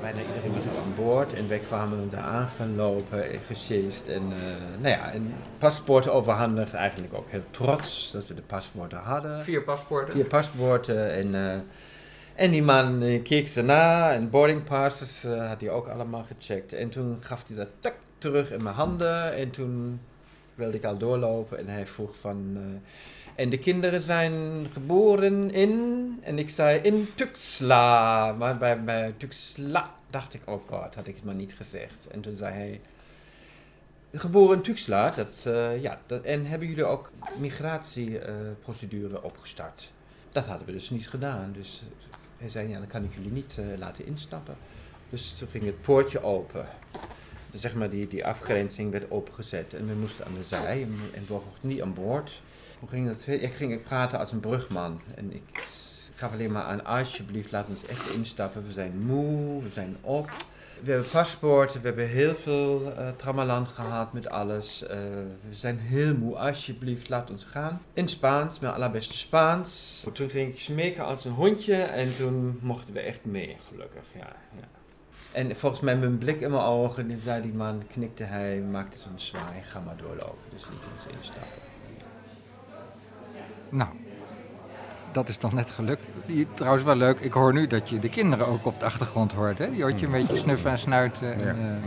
[0.00, 4.80] Bijna iedereen was al aan boord en wij kwamen daar aangelopen, en gesjeest en, eh,
[4.80, 6.74] nou ja, en paspoorten overhandigd.
[6.74, 9.42] Eigenlijk ook heel trots dat we de paspoorten hadden.
[9.44, 10.14] Vier paspoorten.
[10.14, 11.58] Vier paspoorten en, eh,
[12.34, 16.72] en die man keek ze na en boarding passes eh, had hij ook allemaal gecheckt.
[16.72, 20.00] En toen gaf hij dat tak terug in mijn handen en toen
[20.54, 22.52] wilde ik al doorlopen en hij vroeg van...
[22.56, 22.62] eh,
[23.34, 28.32] en de kinderen zijn geboren in, en ik zei in Tuxla.
[28.32, 32.08] Maar bij, Tuxla dacht ik, oh god, had ik het maar niet gezegd.
[32.08, 32.80] En toen zei hij,
[34.12, 39.90] geboren in Tuxla, dat, eh, ja, dat, en hebben jullie ook migratieprocedure opgestart?
[40.32, 41.52] Dat hadden we dus niet gedaan.
[41.52, 41.82] Dus
[42.38, 44.56] hij zei, ja, dan kan ik jullie niet eh, laten instappen.
[45.10, 46.66] Dus toen ging het poortje open.
[47.50, 50.98] Dus zeg maar, die, die afgrenzing werd opengezet en we moesten aan de zij en,
[51.14, 52.40] en we mochten niet aan boord.
[52.84, 53.40] Hoe ging?
[53.40, 55.68] Ik ging praten als een brugman en ik
[56.14, 58.66] gaf alleen maar aan, alsjeblieft, laat ons echt instappen.
[58.66, 60.30] We zijn moe, we zijn op.
[60.82, 64.82] We hebben paspoorten, we hebben heel veel eh tramaland gehad met alles.
[64.82, 64.98] Eh,
[65.48, 67.82] we zijn heel moe, alsjeblieft, laat ons gaan.
[67.92, 70.00] In Spaans, mijn allerbeste Spaans.
[70.12, 74.04] Toen ging ik smeken als een hondje en toen mochten we echt mee, gelukkig.
[74.14, 74.68] Ja, ja.
[75.32, 78.98] En volgens mij met een blik in mijn ogen, zei die man, knikte hij, maakte
[78.98, 80.50] zo'n zwaai, ga maar doorlopen.
[80.52, 81.73] Dus niet eens instappen.
[83.74, 83.90] Nou,
[85.12, 86.08] dat is toch net gelukt.
[86.26, 89.32] Die- Trouwens wel leuk, ik hoor nu dat je de kinderen ook op de achtergrond
[89.32, 89.58] hoort.
[89.58, 89.70] Hè?
[89.70, 91.34] Die hoort je een beetje snuffen en snuiten.
[91.34, 91.78] En, Ja.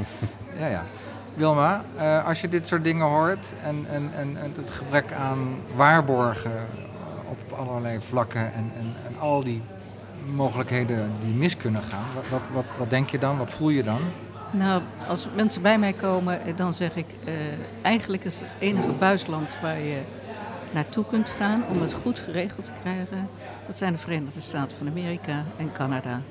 [0.53, 0.83] eh, ja, ja.
[1.33, 5.55] Wilma, eh, als je dit soort dingen hoort en, en, en, en het gebrek aan
[5.75, 6.51] waarborgen
[7.29, 9.61] op allerlei vlakken en, en, en al die
[10.35, 13.37] mogelijkheden die mis kunnen gaan, wat, wat, wat, wat denk je dan?
[13.37, 13.99] Wat voel je dan?
[14.51, 17.33] Nou, als mensen bij mij komen, eh, dan zeg ik, eh,
[17.81, 20.01] eigenlijk is het enige buitenland waar je
[20.73, 23.29] naartoe kunt gaan om het goed geregeld te krijgen,
[23.67, 26.21] dat zijn de Verenigde Staten van Amerika en Canada.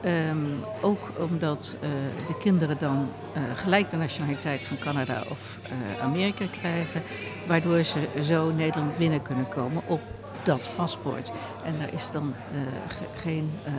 [0.00, 0.36] Ehm,
[0.80, 1.88] ook omdat eh,
[2.26, 7.02] de kinderen dan eh, gelijk de nationaliteit van Canada of eh, Amerika krijgen,
[7.46, 10.00] waardoor ze zo Nederland binnen kunnen komen op
[10.44, 11.32] dat paspoort.
[11.64, 12.58] En daar is dan eh,
[12.96, 13.72] ge- geen, eh,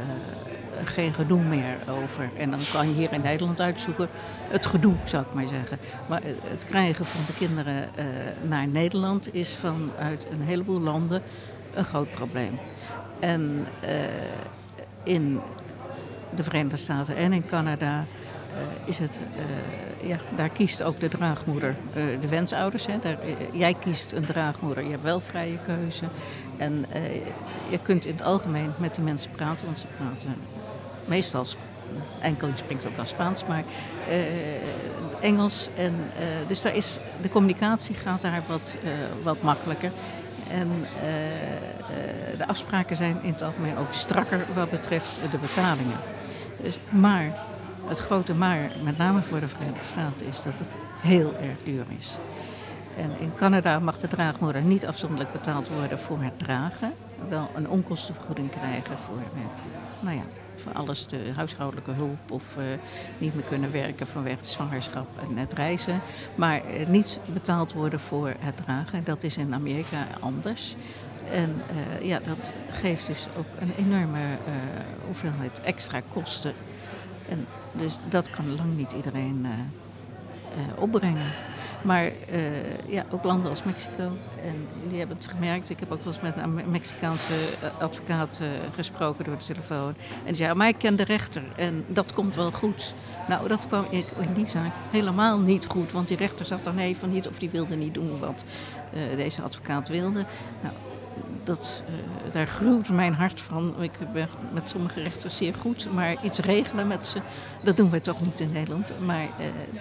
[0.83, 2.29] geen gedoe meer over.
[2.37, 4.07] En dan kan je hier in Nederland uitzoeken
[4.49, 5.77] het gedoe, zou ik maar zeggen.
[6.07, 7.89] Maar eh, het krijgen van de kinderen
[8.47, 11.21] naar Nederland is vanuit een heleboel landen
[11.73, 12.57] een groot probleem.
[13.19, 13.67] En
[15.03, 15.39] in
[16.35, 18.03] de Verenigde Staten en in Canada
[18.85, 19.19] is het,
[20.01, 21.75] ja, daar kiest ook de draagmoeder,
[22.21, 22.85] de wensouders.
[22.85, 23.17] Hè, daar,
[23.51, 26.05] jij kiest een draagmoeder, je hebt wel vrije keuze.
[26.61, 27.01] En eh,
[27.69, 30.35] je kunt in het algemeen met de mensen praten, want ze praten
[31.05, 31.57] meestal, Sp-
[32.19, 33.63] enkeling spreekt ook dan Spaans, maar
[34.07, 34.21] eh,
[35.21, 35.69] Engels.
[35.75, 38.75] En, eh, dus daar is, de communicatie gaat daar wat,
[39.23, 39.91] wat makkelijker.
[40.49, 40.69] En
[42.37, 45.97] de afspraken zijn in het algemeen ook strakker wat betreft de betalingen.
[46.61, 47.33] Dus, maar
[47.87, 50.69] het grote maar, met name voor de Verenigde Staten, is dat het
[51.01, 52.15] heel erg duur is.
[52.97, 56.93] En in Canada mag de draagmoeder niet afzonderlijk betaald worden voor het dragen.
[57.29, 59.41] Wel een onkostenvergoeding krijgen voor, eh,
[59.99, 60.23] nou ja,
[60.55, 62.63] voor alles, de huishoudelijke hulp of eh,
[63.17, 65.99] niet meer kunnen werken vanwege de zwangerschap en het reizen.
[66.35, 69.03] Maar eh, niet betaald worden voor het dragen.
[69.03, 70.75] Dat is in Amerika anders.
[71.31, 71.61] En
[72.01, 74.19] ja, dat geeft dus ook een enorme
[75.05, 76.53] hoeveelheid extra kosten.
[77.29, 79.47] En dus dat kan lang niet iedereen
[80.75, 81.31] opbrengen.
[81.81, 84.17] Maar eh, ja, ook landen als Mexico.
[84.43, 85.69] En jullie hebben het gemerkt.
[85.69, 89.87] Ik heb ook wel eens met een Mexicaanse eh, advocaat uh, gesproken door de telefoon.
[89.87, 92.93] En die zei, maar ik ken de rechter en dat komt wel goed.
[93.27, 95.91] Nou, dat kwam ik in die zaak helemaal niet goed.
[95.91, 98.43] Want die rechter zag dan even niet of die wilde niet doen wat
[99.15, 100.25] deze advocaat wilde.
[100.61, 100.73] Nou,
[101.43, 101.83] dat,
[102.31, 103.75] daar gruwt mijn hart van.
[103.79, 107.19] Ik ben met sommige rechters zeer goed, maar iets regelen met ze,
[107.63, 108.93] dat doen wij toch niet in Nederland.
[109.05, 109.29] Maar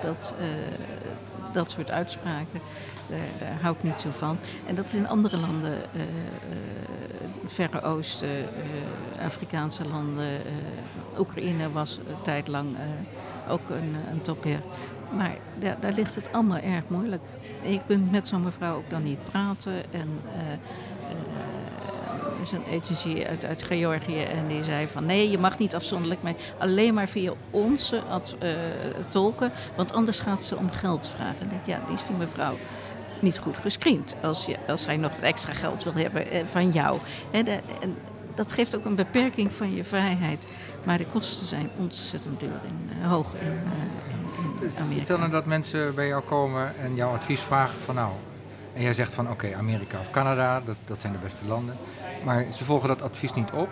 [0.02, 0.34] dat,
[1.52, 2.60] dat soort uitspraken,
[3.06, 4.38] daar, daar, hou ik niet zo van.
[4.66, 5.78] En dat is in andere landen,
[7.46, 8.46] Verre Oosten,
[9.24, 10.40] Afrikaanse landen,
[11.18, 12.76] Oekraïne was een tijd lang
[13.48, 14.60] ook een, een topheer.
[15.16, 17.22] Maar daar, daar, ligt het allemaal erg moeilijk.
[17.62, 19.92] Je kunt met zo'n mevrouw ook dan niet praten.
[19.92, 20.40] En uh,
[22.40, 26.22] is een agency uit, uit Georgië en die zei van nee, je mag niet afzonderlijk,
[26.22, 28.50] maar alleen maar via onze ad, uh,
[29.08, 31.40] tolken, want anders gaat ze om geld vragen.
[31.40, 32.56] En denk, ja, die is die mevrouw
[33.20, 36.70] niet goed gescreend als, je, als zij nog wat extra geld wil hebben uh, van
[36.70, 36.98] jou.
[37.30, 37.96] En, de, en
[38.34, 40.46] dat geeft ook een beperking van je vrijheid.
[40.84, 42.60] Maar de kosten zijn ontzettend duur
[43.02, 43.52] en hoog in,
[44.60, 45.04] in Amerika.
[45.04, 48.12] Stel nou dat mensen bij jou komen en jouw advies vragen van nou,
[48.74, 51.76] en jij zegt van oké, Amerika of Canada, dat, dat zijn de beste landen.
[52.24, 53.68] Maar ze volgen dat advies niet op.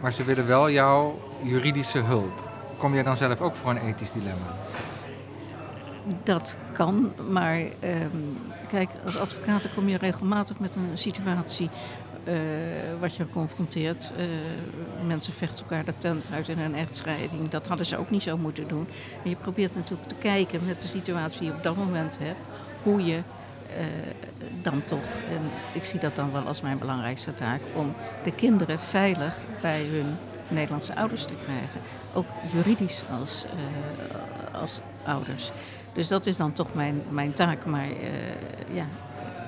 [0.00, 2.42] Maar ze willen wel jouw juridische hulp.
[2.76, 4.46] Kom jij dan zelf ook voor een ethisch dilemma?
[6.22, 11.70] Dat kan, maar um, kijk, als advocaat kom je regelmatig met een situatie
[12.24, 12.34] uh,
[13.00, 14.12] wat je confronteert.
[14.18, 14.26] Uh,
[15.06, 17.48] mensen vechten elkaar de tent uit in een echtscheiding.
[17.48, 18.88] Dat hadden ze ook niet zo moeten doen.
[19.22, 22.48] En je probeert natuurlijk te kijken met de situatie die je op dat moment hebt,
[22.82, 23.22] hoe je
[24.62, 25.40] dan toch, en
[25.72, 30.16] ik zie dat dan wel als mijn belangrijkste taak, om de kinderen veilig bij hun
[30.48, 31.80] Nederlandse ouders te krijgen.
[32.12, 35.50] Ook juridisch als, uh, als ouders.
[35.92, 37.64] Dus dat is dan toch mijn, mijn taak.
[37.64, 37.96] Maar uh,
[38.72, 38.86] ja,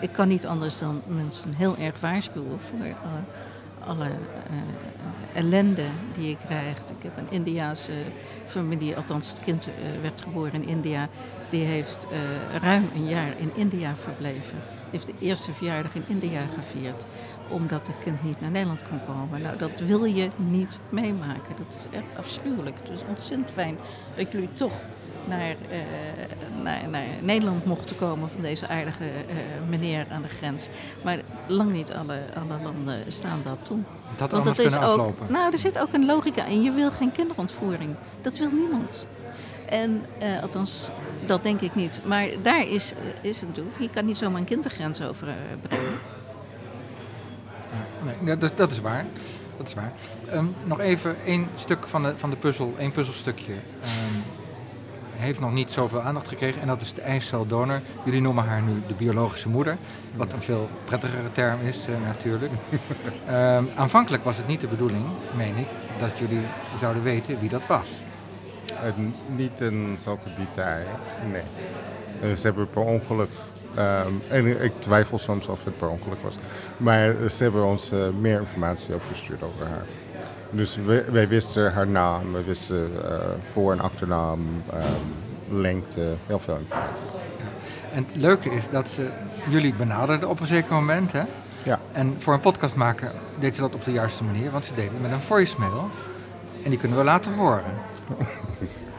[0.00, 2.94] ik kan niet anders dan mensen heel erg waarschuwen voor
[3.86, 4.10] alle
[5.32, 6.90] ellende die je krijgt.
[6.90, 7.92] Ik heb een Indiaanse
[8.46, 9.68] familie, althans het kind
[10.02, 11.08] werd geboren in India.
[11.50, 14.58] Die heeft uh, ruim een jaar in India verbleven.
[14.90, 17.02] Heeft de eerste verjaardag in India gevierd.
[17.48, 19.42] Omdat het kind niet naar Nederland kon komen.
[19.42, 21.54] Nou, dat wil je niet meemaken.
[21.56, 22.76] Dat is echt afschuwelijk.
[22.82, 23.76] Het is ontzettend fijn
[24.16, 24.72] dat jullie toch
[25.26, 25.78] naar, uh,
[26.62, 30.68] naar, naar, Nederland mochten komen van deze aardige uh, meneer aan de grens.
[31.02, 33.78] Maar lang niet alle, alle landen staan dat toe.
[34.16, 34.82] Dat Want dat is ook.
[34.82, 35.26] Aflopen.
[35.32, 36.62] Nou, er zit ook een logica in.
[36.62, 37.94] Je wil geen kinderontvoering.
[38.20, 39.06] Dat wil niemand.
[39.68, 40.88] En uh, althans,
[41.26, 42.00] dat denk ik niet.
[42.04, 43.66] Maar daar is, is het doel.
[43.78, 45.98] Je kan niet zomaar een kindergrens overbrengen.
[48.20, 49.06] Nee, dat, dat is waar.
[49.56, 49.92] Dat is waar.
[50.34, 53.52] Um, nog even één stuk van de, van de puzzel, één puzzelstukje.
[53.52, 54.22] Um,
[55.16, 57.80] heeft nog niet zoveel aandacht gekregen en dat is de eiceldonor.
[58.04, 59.76] Jullie noemen haar nu de biologische moeder,
[60.16, 62.52] wat een veel prettigere term is uh, natuurlijk.
[63.28, 65.04] um, aanvankelijk was het niet de bedoeling,
[65.36, 66.46] meen ik, dat jullie
[66.78, 67.88] zouden weten wie dat was.
[68.84, 69.04] Uh,
[69.36, 69.62] niet
[69.98, 70.84] zulke detail,
[71.32, 71.42] nee.
[72.30, 73.30] Uh, ze hebben per ongeluk,
[73.78, 76.36] um, en ik twijfel soms of het per ongeluk was,
[76.76, 79.84] maar ze hebben ons uh, meer informatie opgestuurd over haar.
[80.50, 82.90] Dus wij, wij wisten haar naam, we wisten
[83.42, 84.40] voor- en achternaam,
[84.74, 87.06] um, lengte, heel veel informatie.
[87.38, 87.44] Ja.
[87.92, 89.08] En het leuke is dat ze
[89.48, 91.22] jullie benaderden op een zeker moment, hè?
[91.62, 91.80] Ja.
[91.92, 94.92] En voor een podcast maken deed ze dat op de juiste manier, want ze deden
[94.92, 95.90] het met een voicemail.
[96.62, 97.72] En die kunnen we laten horen.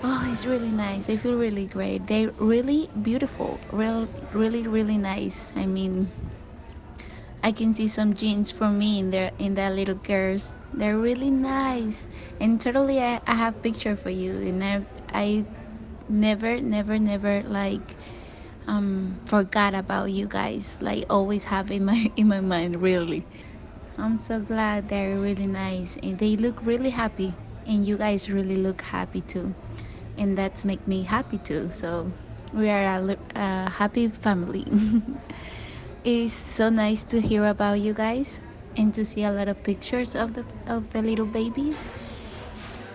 [0.03, 1.09] Oh, it's really nice.
[1.09, 2.07] I feel really great.
[2.07, 3.59] They're really beautiful.
[3.71, 5.51] Real, really, really nice.
[5.55, 6.09] I mean,
[7.43, 10.53] I can see some jeans for me in there in that little girls.
[10.73, 12.07] They're really nice.
[12.39, 14.33] And totally, I, I have picture for you.
[14.35, 14.81] And I,
[15.13, 15.45] I
[16.09, 17.95] never, never, never like
[18.67, 20.77] um, forgot about you guys.
[20.81, 22.81] Like always have in my in my mind.
[22.81, 23.25] Really,
[23.97, 27.33] I'm so glad they're really nice and they look really happy.
[27.67, 29.53] And you guys really look happy too.
[30.17, 31.69] And that's make me happy too.
[31.71, 32.11] So
[32.53, 34.65] we are a, a happy family.
[36.03, 38.41] it's so nice to hear about you guys
[38.77, 41.77] and to see a lot of pictures of the of the little babies.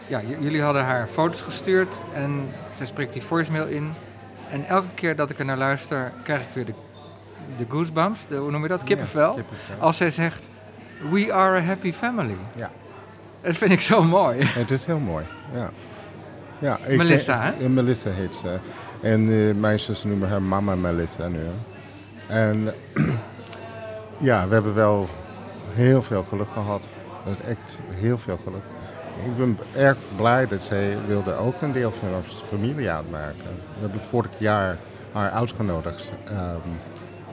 [0.09, 3.93] Ja, jullie hadden haar foto's gestuurd en zij spreekt die voicemail in.
[4.51, 6.75] En elke keer dat ik er naar luister, krijg ik weer de,
[7.57, 9.29] de goosebumps, de, hoe noem je dat, kippenvel.
[9.29, 9.77] Ja, kippenvel.
[9.79, 10.49] Als zij zegt,
[11.11, 12.37] we are a happy family.
[12.57, 12.71] Ja.
[13.43, 14.39] Dat vind ik zo mooi.
[14.45, 15.25] Het is heel mooi,
[15.55, 15.71] ja.
[16.59, 17.69] ja ik Melissa, hè?
[17.69, 18.59] Melissa heet ze.
[19.01, 21.41] En uh, mijn zus noemen haar mama Melissa nu.
[22.27, 22.75] En
[24.29, 25.09] ja, we hebben wel
[25.73, 26.89] heel veel geluk gehad.
[27.49, 28.63] Echt heel veel geluk.
[29.25, 33.51] Ik ben erg blij dat zij wilde ook een deel van onze familie uitmaken.
[33.75, 34.79] We hebben vorig jaar
[35.13, 36.13] haar uitgenodigd.
[36.25, 36.69] Ehm,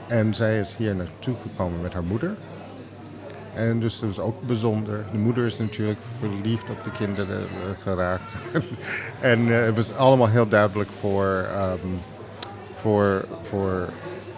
[0.06, 2.36] en zij is hier naartoe gekomen met haar moeder.
[3.54, 5.04] En dus dat was ook bijzonder.
[5.12, 8.32] De moeder is natuurlijk verliefd op de kinderen eh, geraakt.
[9.20, 11.88] en eh, het was allemaal heel duidelijk voor, ehm,
[12.74, 13.88] voor, voor,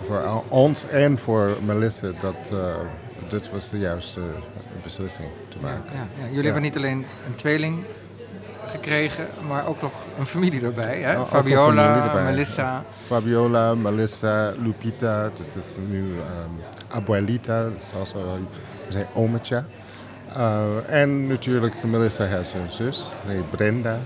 [0.07, 2.75] voor ons en voor Melissa dat uh,
[3.29, 4.21] dit was de juiste
[4.83, 5.95] beslissing te maken.
[5.95, 6.27] Ja, ja.
[6.27, 7.85] Jullie hebben niet alleen een tweeling
[8.71, 11.01] gekregen, maar ook nog een familie erbij.
[11.01, 11.21] Hè?
[11.21, 12.85] Oh, Fabiola, Melissa.
[13.07, 18.39] Fabiola, Melissa, Lupita, dat is nu um, Abuelita, dat is also,
[18.93, 19.63] zijn ometje.
[20.37, 23.99] Uh, en natuurlijk Melissa heeft een zus, nee, Brenda.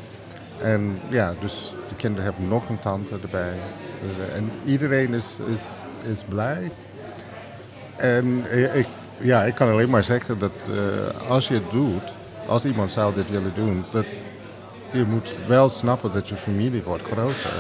[0.63, 3.55] En ja, dus de kinderen hebben nog een tante erbij.
[4.01, 5.69] Dus, uh, en iedereen is, is,
[6.13, 6.71] is blij.
[7.97, 8.45] En
[8.75, 8.87] ik,
[9.19, 10.53] ja, ik kan alleen maar zeggen dat
[11.29, 12.13] als je het doet,
[12.47, 14.07] als iemand zou dit willen doen, dat
[14.93, 17.53] je moet wel snappen dat je familie wordt groter.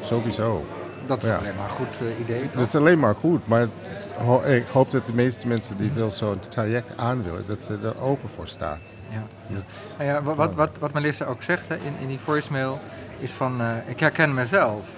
[0.00, 0.64] Sowieso.
[1.06, 1.36] Dat is ja.
[1.36, 2.50] alleen maar een goed uh, idee.
[2.52, 3.66] Dat is alleen maar goed, maar
[4.16, 7.78] ho ik hoop dat de meeste mensen die wil zo'n traject aan willen, dat ze
[7.82, 8.78] er open voor staan.
[9.08, 9.22] Ja.
[9.54, 9.64] Dat,
[10.06, 12.80] ja, wat, wat, wat Melissa ook zegt hè, in, in die voicemail
[13.18, 14.88] is van, uh, ik herken mezelf.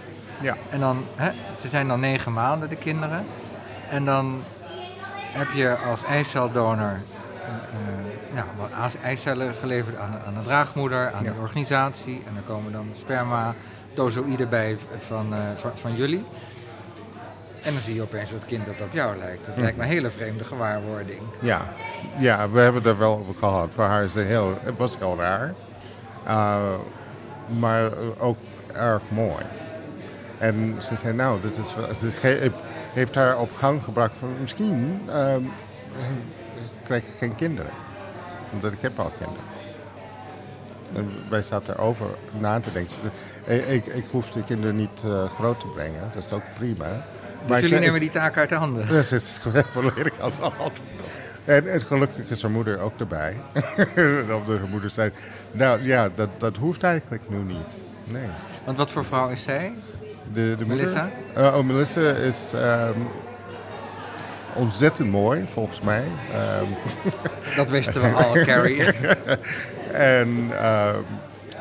[0.41, 0.57] Ja.
[0.69, 3.25] En dan, hè, ze zijn dan negen maanden, de kinderen.
[3.89, 4.43] En dan
[5.33, 7.01] heb je als eiceldonor
[7.43, 7.49] uh,
[8.35, 11.33] uh, ja, eicellen geleverd aan, aan de draagmoeder, aan ja.
[11.33, 12.23] de organisatie.
[12.27, 13.55] En er komen dan sperma,
[13.97, 16.25] dozoïden bij van, uh, van, van, jullie.
[17.63, 19.47] En dan zie je opeens dat kind dat op jou lijkt.
[19.47, 21.21] Dat lijkt me een hele vreemde gewaarwording.
[21.41, 21.73] Ja,
[22.19, 23.69] ja we hebben er wel over gehad.
[23.75, 25.55] Voor haar is het, heel, het was heel raar.
[26.27, 26.75] Uh,
[27.59, 28.39] maar ook
[28.73, 29.45] erg mooi.
[30.39, 32.53] En ze zei, nou, dit is, dit
[32.93, 35.53] heeft haar op gang gebracht van misschien um,
[36.83, 37.71] krijg ik geen kinderen.
[38.53, 39.56] Omdat ik heb al kinderen.
[40.95, 42.07] En wij zaten erover
[42.39, 42.95] na te denken.
[43.45, 46.11] Ik, ik, ik hoef de kinderen niet uh, groot te brengen.
[46.15, 46.85] Dat is ook prima.
[46.85, 48.89] Dus maar jullie ik, nemen die taak uit de handen?
[48.89, 49.39] Dat is
[49.73, 50.73] volledig uit de hand.
[51.45, 53.37] En, en, gelukkig is haar moeder ook erbij.
[54.39, 55.11] Op de moeder zei,
[55.53, 57.67] nou ja, dat, dat hoeft eigenlijk nu niet.
[58.05, 58.29] Nee.
[58.65, 59.75] Want wat voor vrouw is zij?
[60.33, 61.11] De, de Melissa?
[61.37, 63.07] Uh, oh, Melissa is um,
[64.55, 66.05] ontzettend mooi, volgens mij.
[66.63, 66.69] Um,
[67.57, 68.83] dat wisten we al, Carrie.
[69.97, 70.97] En uh,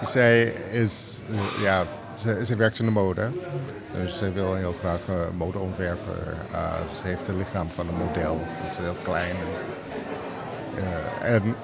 [0.04, 1.84] zij is, uh, ja,
[2.17, 3.30] ze, ze, werkt in de mode.
[3.93, 6.38] Dus ze wil heel graag uh, modeontwerper.
[7.02, 8.41] ze heeft het lichaam van een model.
[8.63, 9.36] Ze is heel klein.
[11.21, 11.56] En,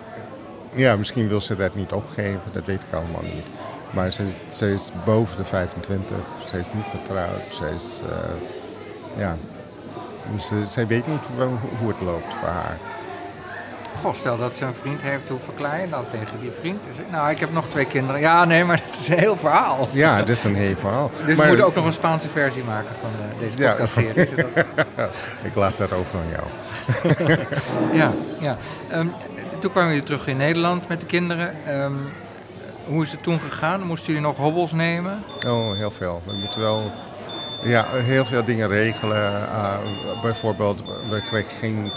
[0.76, 3.48] ja, misschien wil ze dat niet opgeven, dat weet ik allemaal niet.
[3.94, 8.02] Maar ze, ze, is boven de 25, ze is niet getrouwd, ze is,
[9.18, 9.38] ja,
[10.36, 11.20] dus, uh, zij weet niet
[11.80, 12.78] hoe, het loopt voor haar.
[14.00, 16.84] Goh, stel dat ze een vriend heeft, hoe verklaar je dat tegen die vriend?
[17.12, 18.22] Nou, ik heb nog twee kinderen.
[18.22, 19.88] Ja, nee, maar dat is een heel verhaal.
[19.92, 21.12] Ja, dat is een heel verhaal.
[21.26, 24.30] Dus maar, we moeten ook nog een Spaanse versie maken van de, deze podcastserie.
[24.36, 25.10] Ja.
[25.50, 26.48] ik laat dat over aan jou.
[28.02, 28.58] ja, ja.
[28.94, 29.14] Um,
[29.60, 31.56] toen kwamen jullie terug in Nederland met de kinderen.
[31.82, 31.98] Um,
[32.86, 33.84] hoe is het toen gegaan?
[33.84, 35.24] Moesten jullie nog hobbels nemen?
[35.48, 36.22] Oh, heel veel.
[36.26, 36.92] We moeten wel
[37.64, 39.32] ja, heel veel dingen regelen.
[39.32, 39.76] Uh,
[40.22, 41.92] bijvoorbeeld, we kregen geen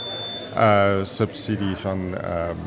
[0.56, 2.58] uh, subsidie van, um,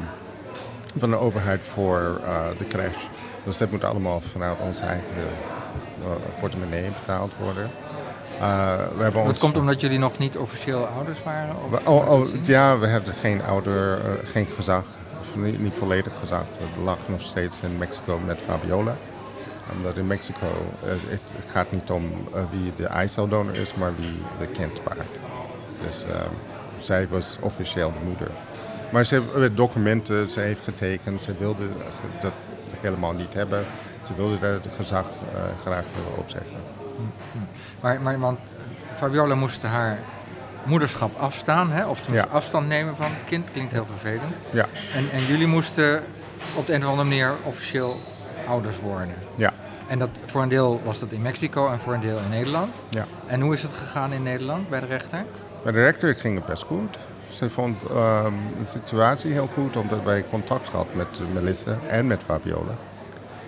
[0.98, 3.04] van de overheid voor uh, de crash.
[3.44, 5.30] Dus dat moet allemaal vanuit ons eigen
[6.40, 7.70] portemonnee betaald worden.
[8.98, 9.30] we hebben ons...
[9.30, 11.56] Dat komt omdat jullie nog niet officieel ouders waren?
[11.64, 14.86] Of we, oh, oh, ja, we hebben geen ouder, geen gezag
[15.36, 16.46] niet, niet volledig gezag.
[16.58, 18.96] Het lag nog steeds in Mexico met Fabiola.
[19.78, 20.48] Omdat in Mexico,
[20.84, 22.04] uh, het, gaat niet om
[22.36, 25.08] uh, wie de eiceldonor is, maar wie de kind baart.
[25.84, 26.16] Dus uh,
[26.80, 28.28] zij was officieel de moeder.
[28.92, 31.64] Maar ze heeft documenten, ze heeft getekend, ze wilde
[32.22, 32.34] dat
[32.82, 33.66] helemaal niet hebben.
[34.06, 35.08] Ze wilde daar het gezag
[35.62, 36.58] graag willen opzeggen.
[37.80, 38.40] Maar, maar want
[38.98, 40.00] Fabiola moest haar
[40.64, 41.86] moederschap afstaan, hè?
[41.86, 42.30] of ze moest ja.
[42.30, 43.52] afstand nemen van het kind.
[43.52, 44.36] Klinkt heel vervelend.
[44.50, 44.66] Ja.
[44.96, 46.04] En, en jullie moesten
[46.56, 48.00] op de een of andere manier officieel
[48.48, 49.14] ouders worden.
[49.36, 49.54] Ja.
[49.88, 52.76] En dat, voor een deel was dat in Mexico en voor een deel in Nederland.
[52.90, 53.06] Ja.
[53.26, 55.26] En hoe is het gegaan in Nederland bij de rechter?
[55.68, 56.98] De rechter ging het best goed.
[57.30, 62.22] Ze vond um, de situatie heel goed, omdat wij contact hadden met Melissa en met
[62.24, 62.72] Fabiola.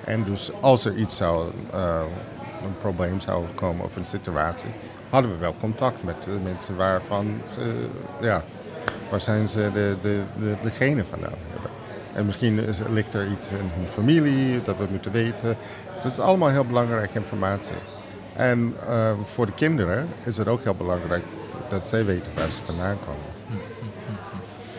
[0.03, 2.01] En dus als er iets zou, uh,
[2.63, 4.69] een probleem zou komen of een situatie,
[5.09, 7.87] hadden we wel contact met de mensen waarvan ze,
[8.21, 8.43] ja,
[9.09, 11.71] waar zijn ze de, de, de, de genen vandaan hebben.
[12.13, 15.57] En misschien is, ligt er iets in hun familie dat we moeten weten.
[16.03, 17.75] Dat is allemaal heel belangrijke informatie.
[18.35, 21.23] En uh, voor de kinderen is het ook heel belangrijk
[21.69, 23.63] dat zij weten waar ze vandaan komen.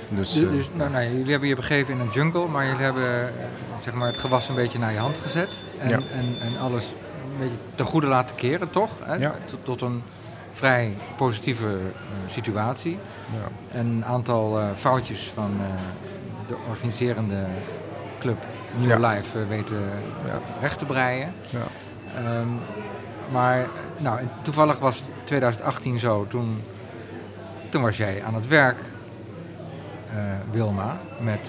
[0.09, 3.33] Dus, uh, dus nou, nou, jullie hebben je begeven in een jungle, maar jullie hebben
[3.83, 5.49] zeg maar, het gewas een beetje naar je hand gezet.
[5.79, 6.01] En, ja.
[6.13, 6.93] en, en alles
[7.41, 8.91] beetje ten goede laten keren, toch?
[9.03, 9.15] Hè?
[9.15, 9.35] Ja.
[9.47, 10.03] Tot, tot een
[10.53, 12.99] vrij positieve eh, situatie.
[13.33, 13.79] Ja.
[13.79, 15.67] En een aantal eh, foutjes van eh,
[16.49, 17.45] de organiserende
[18.19, 18.37] club
[18.79, 19.09] New Ja.
[19.09, 19.77] Life eh, weten
[20.27, 20.39] Ja.
[20.61, 21.33] recht te breien.
[21.49, 21.67] Ja.
[22.17, 22.49] Ehm,
[23.33, 23.67] maar
[23.99, 26.63] nou, toevallig was het 2018 zo, toen,
[27.71, 28.79] toen was jij aan het werk,
[30.09, 30.17] eh,
[30.51, 31.41] Wilma, met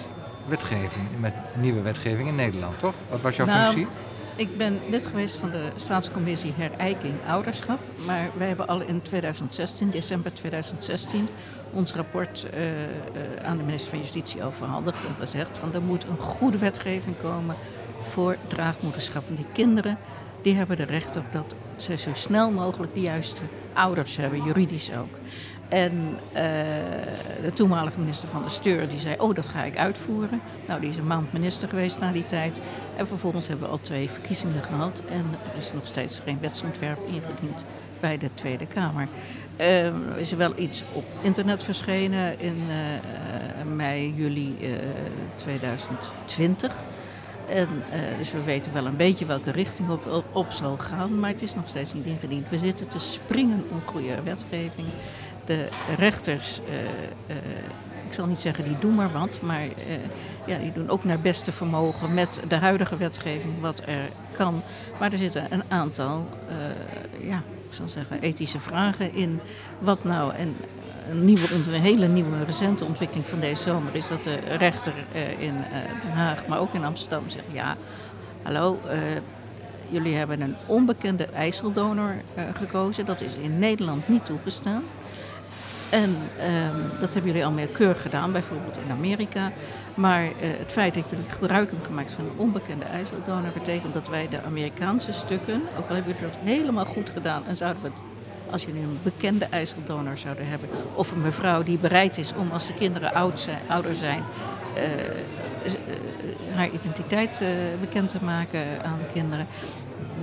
[0.45, 2.95] wetgeving, met nieuwe wetgeving in Nederland, toch?
[3.09, 3.88] Wat was jouw Nou, functie?
[4.36, 7.80] Ik ben lid geweest van de staatscommissie Herijking Ouderschap.
[8.05, 11.28] Maar wij hebben al in 2016, december 2016,
[11.72, 12.89] ons rapport eh, eh,
[13.43, 15.05] aan de minister van Justitie overhandigd.
[15.05, 17.55] En gezegd van er moet een goede wetgeving komen
[18.01, 19.24] voor draagmoederschap.
[19.30, 19.97] En die kinderen
[20.41, 23.41] die hebben er recht op dat ze zo snel mogelijk de juiste
[23.74, 25.17] ouders hebben, juridisch ook.
[25.72, 26.43] En eh,
[27.43, 30.41] de toenmalige minister van de Steur die zei, oh dat ga ik uitvoeren.
[30.67, 32.61] Nou, die is een maand minister geweest na die tijd.
[32.95, 35.01] En vervolgens hebben we al twee verkiezingen gehad.
[35.09, 37.65] En er is nog steeds geen wetsontwerp ingediend
[37.99, 39.07] bij de Tweede Kamer.
[39.55, 44.69] Eh, er is wel iets op internet verschenen in eh, mei, juli eh,
[45.36, 46.76] 2020.
[47.51, 51.19] En, eh, dus we weten wel een beetje welke richting op, op, op zal gaan,
[51.19, 52.49] maar het is nog steeds niet ingediend.
[52.49, 54.88] We zitten te springen om goede wetgeving.
[55.46, 55.68] De
[55.98, 56.80] rechters, eh,
[57.28, 57.44] eh,
[58.08, 59.72] ik zal niet zeggen die doen maar wat, maar eh,
[60.46, 64.62] ja, die doen ook naar beste vermogen met de huidige wetgeving wat er kan.
[65.00, 66.30] Maar er zitten een aantal,
[67.20, 69.39] ja, ik zal zeggen, ethische vragen in.
[69.80, 70.56] Wat nou, en
[71.10, 74.94] een, nieuwe, een hele nieuwe, recente ontwikkeling van deze zomer is dat de rechter
[75.39, 75.54] in
[76.02, 77.78] Den Haag, maar ook in Amsterdam zegt: ja,
[78.42, 78.80] hallo.
[79.92, 83.06] Jullie hebben een onbekende ijzeldonor eh, gekozen.
[83.06, 84.84] Dat is in Nederland niet toegestaan.
[85.92, 89.52] En ehm, dat hebben jullie al meer keurig gedaan, bijvoorbeeld in Amerika.
[89.96, 93.52] Maar eh, het feit dat jullie gebruik hebben gemaakt van een onbekende ijzeldonor...
[93.54, 97.44] betekent dat wij de Amerikaanse stukken, ook al hebben jullie dat helemaal goed gedaan...
[97.48, 97.98] en zouden we het,
[98.52, 100.70] als jullie een bekende ijzeldonor zouden hebben...
[100.94, 104.24] of een mevrouw die bereid is om als de kinderen oud zijn, ouder zijn...
[104.76, 105.74] eh, eh,
[106.56, 107.44] haar identiteit
[107.80, 109.48] bekend te maken aan de kinderen...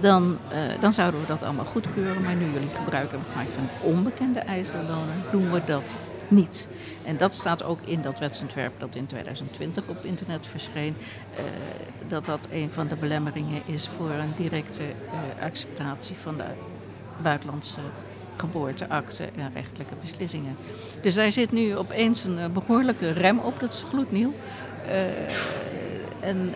[0.00, 2.22] Dan, eh, dan zouden we dat allemaal goedkeuren.
[2.22, 5.94] Maar nu jullie gebruik hebben gemaakt van onbekende ijzeldonor, doen we dat
[6.28, 6.68] niet.
[7.04, 10.96] En dat staat ook in dat wetsontwerp dat in 2020 op internet verscheen.
[11.36, 11.42] eh,
[12.08, 16.44] dat dat een van de belemmeringen is voor een directe eh, acceptatie van de
[17.22, 17.80] buitenlandse
[18.36, 20.56] geboorteakte en rechtelijke beslissingen.
[21.02, 24.32] Dus daar zit nu opeens een eh, behoorlijke rem op, dat is gloednieuw.
[26.20, 26.54] En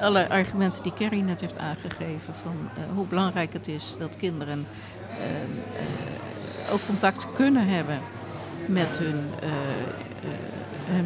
[0.00, 4.66] alle argumenten die Kerry net heeft aangegeven van eh, hoe belangrijk het is dat kinderen
[5.08, 7.98] eh, eh, ook contact kunnen hebben
[8.66, 9.30] met hun,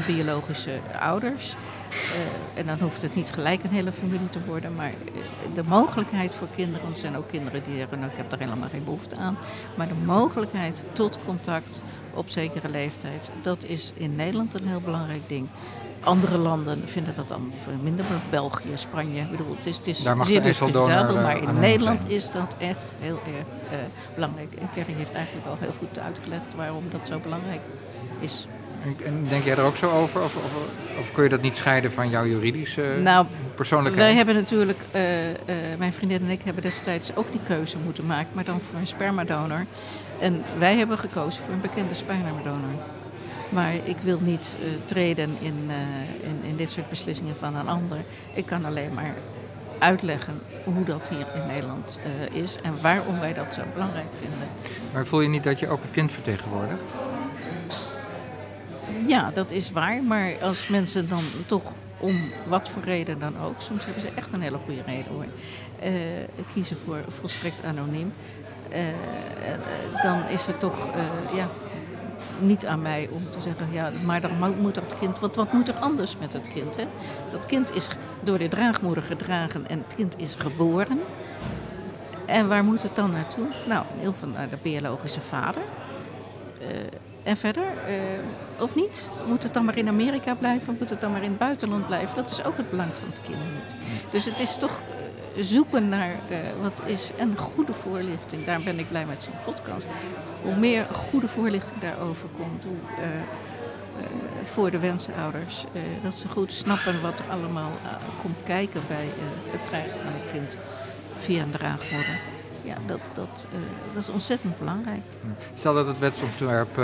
[0.07, 1.55] biologische ouders.
[2.55, 4.93] En dan hoeft het niet gelijk een hele familie te worden, maar
[5.55, 8.69] de mogelijkheid voor kinderen, er zijn ook kinderen die zeggen, nou ik heb daar helemaal
[8.69, 9.37] geen behoefte aan,
[9.75, 11.83] maar de mogelijkheid tot contact
[12.15, 15.49] op zekere leeftijd, dat is in Nederland een heel belangrijk ding.
[16.03, 20.03] Andere landen vinden dat dan minder, maar België, Spanje, ik bedoel, het is, het is
[20.03, 22.13] Daar mag zeer discutabel, eh, maar in Nederland zijn.
[22.13, 23.79] is dat echt heel erg eh,
[24.15, 24.55] belangrijk.
[24.55, 27.61] En Kerry heeft eigenlijk al heel goed uitgelegd waarom dat zo belangrijk
[28.21, 28.47] is.
[28.85, 30.23] En, en denk jij er ook zo over?
[30.23, 30.53] Of, of,
[31.01, 34.07] of kun je dat niet scheiden van jouw juridische Nou, persoonlijkheid?
[34.07, 35.37] Wij hebben natuurlijk, eh, eh,
[35.79, 38.87] mijn vriendin en ik hebben destijds ook die keuze moeten maken, maar dan voor een
[38.87, 39.65] spermadonor.
[40.21, 42.71] En wij hebben gekozen voor een bekende spermadonor.
[43.49, 47.69] Maar ik wil niet eh, treden in, eh, in, in dit soort beslissingen van een
[47.69, 47.99] ander.
[48.35, 49.15] Ik kan alleen maar
[49.79, 54.49] uitleggen hoe dat hier in Nederland eh, is en waarom wij dat zo belangrijk vinden.
[54.93, 56.83] Maar voel je niet dat je ook het kind vertegenwoordigt?
[59.07, 60.03] Ja, dat is waar.
[60.03, 64.33] Maar als mensen dan toch om wat voor reden dan ook, soms hebben ze echt
[64.33, 65.25] een hele goede reden hoor,
[66.53, 68.13] kiezen voor volstrekt anoniem,
[70.03, 70.89] dan is het toch
[71.35, 71.49] ja,
[72.39, 75.53] niet aan mij om te zeggen, ja, maar dan mo- moet dat kind, wat, wat
[75.53, 76.77] moet er anders met het kind?
[76.77, 76.85] Hè?
[77.31, 77.89] Dat kind is
[78.21, 81.01] door de draagmoeder gedragen en het kind is geboren.
[82.27, 83.47] En waar moet het dan naartoe?
[83.69, 85.63] Nou, heel veel naar de biologische vader.
[86.61, 86.67] Eh,
[87.23, 89.09] en verder, eh, of niet?
[89.27, 90.77] Moet het dan maar in Amerika blijven?
[90.81, 92.17] Moet het dan maar in het buitenland blijven?
[92.17, 93.77] Dat is ook het belang van het kind niet.
[94.11, 94.81] Dus het is toch
[95.45, 98.45] zoeken naar eh, wat is en goede voorlichting.
[98.45, 99.87] Daar ben ik blij met zo'n podcast.
[100.43, 104.11] Hoe meer goede voorlichting daarover komt, hoe eh, eh,
[104.45, 107.71] voor de wensenouders, eh, dat ze goed snappen wat er allemaal
[108.23, 109.09] komt kijken bij
[109.51, 110.57] het krijgen van een kind
[111.19, 112.21] via een draagmoeder.
[112.63, 113.47] Ja, dat, dat,
[113.93, 115.01] dat is ontzettend belangrijk.
[115.55, 116.81] Stel dat het wetsontwerp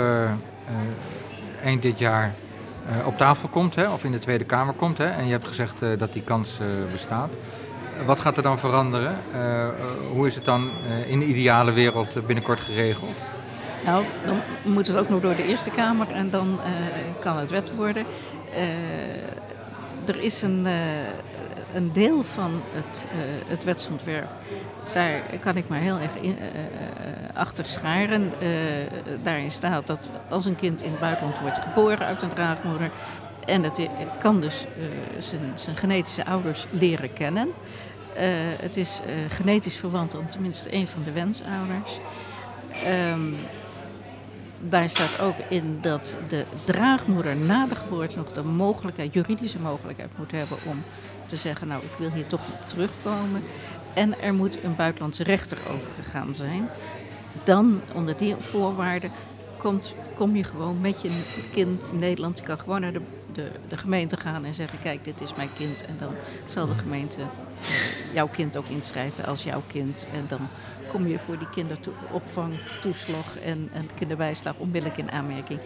[1.61, 2.33] eind dit jaar
[3.05, 5.79] op tafel komt, hè, of in de Tweede Kamer komt, hè, en je hebt gezegd
[5.79, 6.59] dat die kans
[6.91, 7.29] bestaat.
[8.05, 9.17] Wat gaat er dan veranderen?
[9.33, 9.67] Uh,
[10.11, 10.71] hoe is het dan
[11.07, 13.17] in de ideale wereld binnenkort geregeld?
[13.85, 16.59] Nou, dan moet het ook nog door de Eerste Kamer en dan
[17.19, 18.05] kan het wet worden.
[20.05, 20.67] er is een,
[21.73, 23.07] een deel van het,
[23.47, 24.29] het wetsontwerp
[24.93, 26.37] daar kan ik maar heel erg in,
[27.33, 28.31] achter scharen.
[29.23, 32.91] daarin staat dat als een kind in het buitenland wordt geboren uit een draagmoeder,
[33.45, 33.89] en het
[34.19, 34.65] kan dus
[35.17, 37.49] zijn, zijn, genetische ouders leren kennen.
[38.15, 38.21] Uh,
[38.61, 41.99] het is uh, genetisch verwant aan tenminste één van de wensouders.
[43.11, 43.35] Um,
[44.59, 50.17] daar staat ook in dat de draagmoeder na de geboorte nog de mogelijkheid, juridische mogelijkheid
[50.17, 50.83] moet hebben om
[51.25, 53.43] te zeggen, nou ik wil hier toch op terugkomen.
[53.93, 56.69] En er moet een buitenlandse rechter over gegaan zijn.
[57.43, 59.11] Dan onder die voorwaarden
[59.57, 61.09] komt, kom je gewoon met je
[61.51, 62.37] kind in Nederland.
[62.37, 63.01] Je kan gewoon naar de
[63.35, 65.85] de, de gemeente gaan en zeggen: Kijk, dit is mijn kind.
[65.85, 66.13] En dan
[66.45, 67.27] zal de gemeente eh,
[68.13, 70.07] jouw kind ook inschrijven als jouw kind.
[70.13, 70.47] En dan
[70.91, 75.59] kom je voor die kinderopvang, toeslag en, en kinderbijslag onmiddellijk in aanmerking.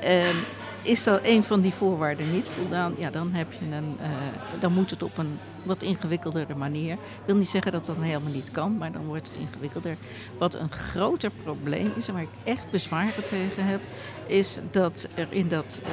[0.00, 0.34] En
[0.82, 4.06] is dat een van die voorwaarden niet voldaan, ja, dan, heb je een, uh,
[4.60, 6.92] dan moet het op een wat ingewikkeldere manier.
[6.92, 9.96] Ik wil niet zeggen dat dat helemaal niet kan, maar dan wordt het ingewikkelder.
[10.38, 13.80] Wat een groter probleem is en waar ik echt bezwaren tegen heb,
[14.26, 15.88] is dat er in dat uh,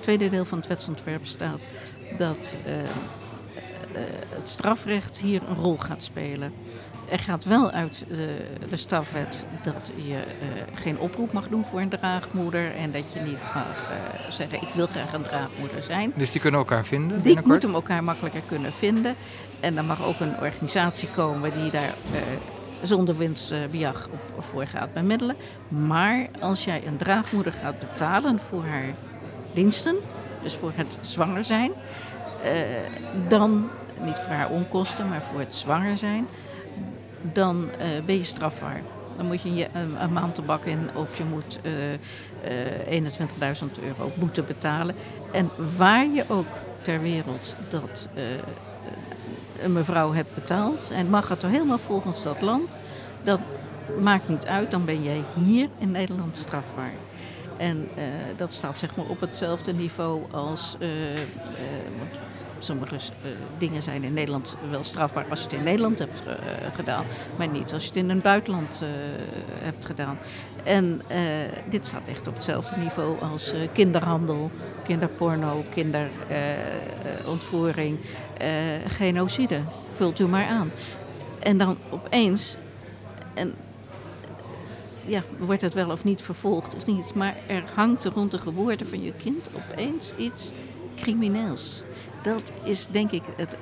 [0.00, 1.60] tweede deel van het wetsontwerp staat
[2.18, 2.72] dat uh,
[4.28, 6.52] het strafrecht hier een rol gaat spelen
[7.10, 8.36] er gaat wel uit de,
[8.68, 10.18] de stafwet dat je uh,
[10.74, 12.74] geen oproep mag doen voor een draagmoeder.
[12.74, 16.12] En dat je niet mag uh, zeggen, ik wil graag een draagmoeder zijn.
[16.16, 17.22] Dus die kunnen elkaar vinden?
[17.22, 19.14] Die moeten elkaar makkelijker kunnen vinden.
[19.60, 21.94] En dan mag ook een organisatie komen die daar
[22.82, 25.36] zonder winstbejag op voor gaat bemiddelen.
[25.68, 28.94] Maar als jij een draagmoeder gaat betalen voor haar
[29.52, 29.96] diensten,
[30.42, 31.72] dus voor het zwanger zijn,
[33.28, 33.68] dan,
[34.00, 36.26] niet voor haar onkosten, maar voor het zwanger zijn
[37.22, 38.80] dan uh, ben je strafbaar.
[39.16, 41.92] Dan moet je een, een maand tabak in of je moet uh,
[43.00, 43.18] uh, 21.000
[43.84, 44.94] euro boete betalen.
[45.32, 46.46] En waar je ook
[46.82, 48.08] ter wereld dat
[49.62, 52.78] een mevrouw hebt betaald, en mag het er helemaal volgens dat land,
[53.22, 53.40] dat
[54.00, 56.92] maakt niet uit, dan ben jij hier in Nederland strafbaar.
[57.56, 57.88] En
[58.36, 60.76] dat staat zeg maar op hetzelfde niveau als.
[62.62, 63.00] Sommige uh,
[63.58, 66.32] dingen zijn in Nederland wel strafbaar als je het in Nederland hebt uh,
[66.74, 67.04] gedaan,
[67.36, 68.88] maar niet als je het in een buitenland uh,
[69.62, 70.18] hebt gedaan.
[70.64, 71.02] En
[71.68, 74.50] dit staat echt op hetzelfde niveau als kinderhandel,
[74.84, 77.98] kinderporno, kinderontvoering,
[78.86, 79.60] genocide.
[79.88, 80.72] Vult u maar aan.
[81.38, 82.56] En dan opeens,
[83.34, 83.54] en
[85.04, 88.86] ja, wordt het wel of niet vervolgd of niet, maar er hangt rond de geboorte
[88.86, 90.52] van je kind opeens iets
[90.96, 91.82] crimineels
[92.22, 93.56] dat is denk ik het,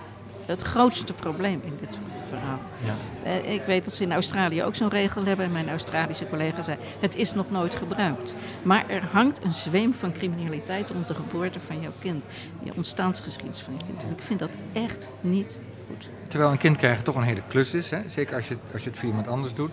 [0.46, 1.98] het grootste probleem in dit
[2.28, 2.59] verhaal.
[2.84, 2.94] Ja.
[3.26, 5.46] Uh, ik weet dat ze in Australië ook zo'n regel hebben.
[5.46, 8.34] En mijn Australische collega zei, het is nog nooit gebruikt.
[8.62, 12.24] Maar er hangt een zweem van criminaliteit rond de geboorte van jouw kind.
[12.62, 14.02] Je ontstaansgeschiedenis van je kind.
[14.02, 16.09] En ik vind dat echt niet goed.
[16.28, 17.90] Terwijl een kind krijgen toch een hele klus is.
[17.90, 18.00] Hè?
[18.06, 19.72] Zeker als je, als je het voor iemand anders doet.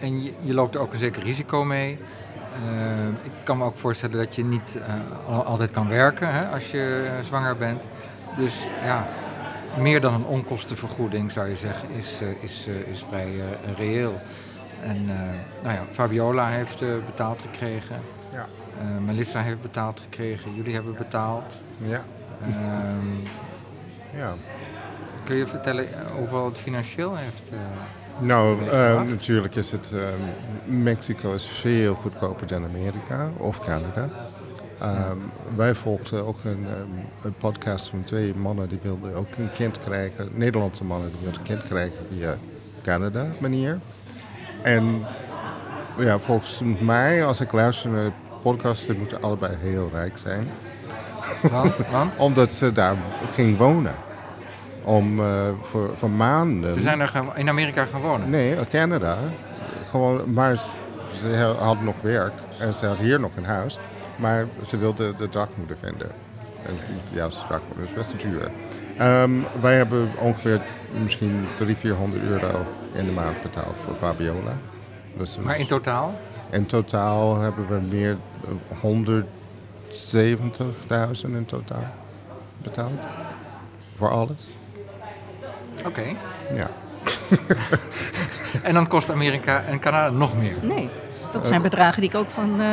[0.00, 1.98] En je, je loopt er ook een zeker risico mee.
[2.72, 4.78] Uh, ik kan me ook voorstellen dat je niet
[5.28, 7.82] uh, altijd kan werken hè, als je zwanger bent.
[8.36, 9.06] Dus ja,
[9.78, 13.44] meer dan een onkostenvergoeding zou je zeggen, is, uh, is, uh, is vrij uh,
[13.76, 14.20] reëel.
[14.82, 15.06] En
[15.62, 18.00] nou ja, Fabiola heeft betaald gekregen.
[18.32, 18.46] Ja.
[19.04, 20.54] Melissa heeft betaald gekregen.
[20.54, 21.62] Jullie hebben betaald.
[21.78, 22.02] Ja.
[22.42, 23.06] Ehm,
[24.20, 24.32] ja.
[25.24, 27.52] Kun je vertellen hoeveel het financieel heeft?
[28.18, 28.58] nou,
[29.08, 29.92] natuurlijk is het.
[30.64, 34.10] Mexico is veel goedkoper dan Amerika of Canada.
[34.84, 39.52] Um, wij volgden ook een, um, een, podcast van twee mannen die wilden ook een
[39.52, 40.28] kind krijgen.
[40.32, 42.36] Nederlandse mannen die wilden een kind krijgen via
[42.82, 43.78] Canada manier.
[44.62, 45.06] En
[45.98, 48.12] ja, volgens mij, als ik luister naar de
[48.42, 50.48] podcast, die moeten allebei heel rijk zijn.
[51.50, 51.76] Want?
[51.92, 52.16] Want?
[52.16, 52.96] Omdat ze daar
[53.32, 53.94] ging wonen.
[54.84, 55.26] Om uh,
[55.62, 56.72] voor, voor maanden.
[56.72, 58.30] Ze zijn er in Amerika gaan wonen?
[58.30, 59.18] Nee, Canada.
[59.90, 60.56] Gewoon, maar
[61.20, 63.78] ze hadden nog werk en ze hadden hier nog een huis.
[64.22, 66.10] Maar ze wilde de dragmoeder vinden.
[66.66, 66.74] En
[67.10, 68.50] de juiste dragmoeder is best duur.
[69.00, 70.62] Um, wij hebben ongeveer
[71.02, 74.56] misschien 300, 400 euro in de maand betaald voor Fabiola.
[75.16, 76.20] Dus maar in totaal?
[76.50, 78.16] In totaal hebben we meer
[78.82, 78.88] 170.000
[81.22, 81.84] in totaal
[82.62, 83.00] betaald.
[83.96, 84.52] Voor alles.
[85.78, 85.88] Oké.
[85.88, 86.16] Okay.
[86.54, 86.70] Ja.
[88.68, 90.54] en dan kost Amerika en Canada nog meer?
[90.60, 90.90] Nee.
[91.32, 92.66] Dat zijn bedragen die ik ook van, uh,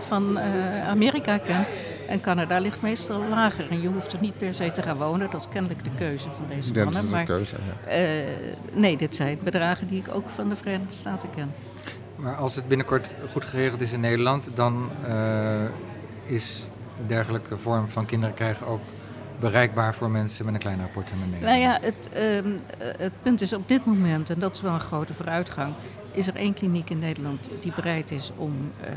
[0.00, 1.66] van uh, Amerika ken.
[2.08, 3.70] En Canada ligt meestal lager.
[3.70, 5.30] En je hoeft er niet per se te gaan wonen.
[5.30, 7.02] Dat is kennelijk de keuze van deze Dat mannen.
[7.02, 7.90] is een maar, keuze, ja.
[7.90, 11.52] eh, nee, dit zijn bedragen die ik ook van de Verenigde Staten ken.
[12.16, 15.64] Maar als het binnenkort goed geregeld is in Nederland, dan eh,
[16.24, 16.68] is
[17.06, 18.82] dergelijke vorm van kinderen krijgen ook
[19.40, 21.40] bereikbaar voor mensen met een kleine portemonnee.
[21.40, 22.46] Nou ja, het, ehm,
[22.78, 25.72] eh, het punt is op dit moment, en dat is wel een grote vooruitgang,
[26.12, 28.90] is er één kliniek in Nederland die bereid is om eh,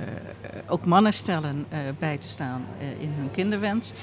[0.67, 3.93] ook mannenstellen eh, bij te staan eh, in hun kinderwens.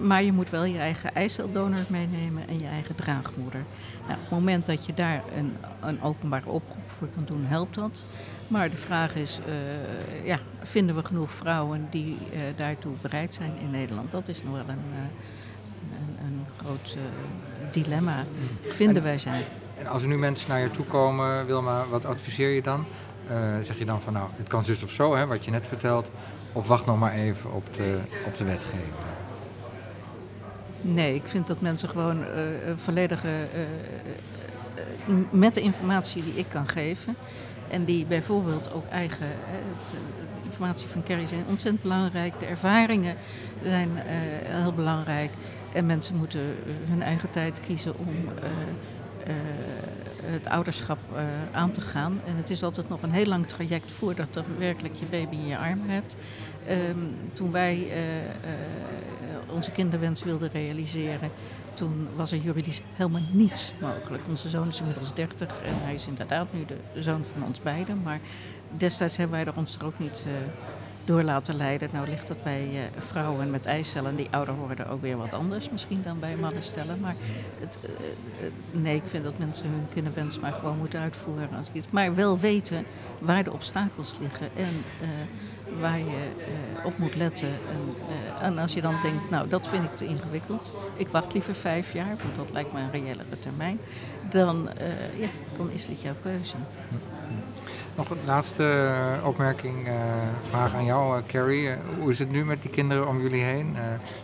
[0.00, 3.62] Maar je moet wel je eigen eiceldonor meenemen en je eigen draagmoeder.
[4.06, 7.74] Nou, op het moment dat je daar een, een openbare oproep voor kan doen, helpt
[7.74, 8.04] dat.
[8.48, 9.40] Maar de vraag is,
[10.24, 12.16] ja, vinden we genoeg vrouwen die
[12.56, 14.12] daartoe bereid zijn in Nederland?
[14.12, 14.82] Dat is nog wel een,
[15.98, 16.96] een, een groot
[17.72, 18.24] dilemma,
[18.60, 19.44] vinden wij zijn.
[19.88, 22.84] Als er nu mensen naar je toe komen, Wilma, wat adviseer je dan?
[23.26, 25.68] Eh, zeg je dan van nou, het kan zus of zo, hè, wat je net
[25.68, 26.08] vertelt.
[26.52, 28.92] Of wacht nog maar even op de, op de wetgeving.
[30.80, 32.24] Nee, ik vind dat mensen gewoon
[32.76, 33.28] volledige.
[33.28, 33.68] eh, eh,
[35.08, 37.16] eh, met de informatie die ik kan geven.
[37.68, 39.26] En die bijvoorbeeld ook eigen.
[39.26, 39.96] het,
[40.44, 42.40] informatie van Kerry zijn ontzettend belangrijk.
[42.40, 43.16] De ervaringen
[43.62, 43.90] zijn
[44.46, 45.30] heel belangrijk.
[45.72, 46.40] En mensen moeten
[46.88, 48.28] hun eigen tijd kiezen om.
[50.24, 51.22] Het ouderschap eh,
[51.52, 52.20] aan te gaan.
[52.26, 55.46] En het is altijd nog een heel lang traject voordat je werkelijk je baby in
[55.46, 56.16] je armen hebt.
[56.66, 56.98] Ehm,
[57.32, 58.30] toen wij eh, eh,
[59.54, 61.30] onze kinderwens wilden realiseren,
[61.74, 64.22] toen was er juridisch helemaal niets mogelijk.
[64.28, 68.02] Onze zoon is inmiddels 30 en hij is inderdaad nu de zoon van ons beiden.
[68.02, 68.20] Maar
[68.76, 70.32] destijds hebben wij er ons er ook niet eh,
[71.04, 71.88] door laten leiden.
[71.92, 75.70] Nou ligt dat bij eh, vrouwen met eicellen die ouder worden ook weer wat anders
[75.70, 77.00] misschien dan bij mannen stellen.
[77.00, 77.14] Maar
[77.60, 81.48] het, eh, eh, nee, ik vind dat mensen hun kinderwens maar gewoon moeten uitvoeren.
[81.56, 82.84] Als het, maar wel weten
[83.18, 84.84] waar de obstakels liggen en
[85.80, 86.28] waar je
[86.84, 87.48] op moet letten.
[87.48, 87.94] En,
[88.40, 90.72] en als je dan denkt, nou dat vind ik te ingewikkeld.
[90.96, 93.78] Ik wacht liever vijf jaar, want dat lijkt me een reëlere termijn.
[94.30, 94.68] Dan,
[95.18, 96.56] ja, dan is dit jouw keuze.
[97.96, 98.64] Nog een laatste
[99.20, 99.92] eh, opmerking, eh,
[100.48, 101.68] vraag aan jou, eh, Carrie.
[101.98, 103.76] Hoe is het nu met die kinderen om jullie heen?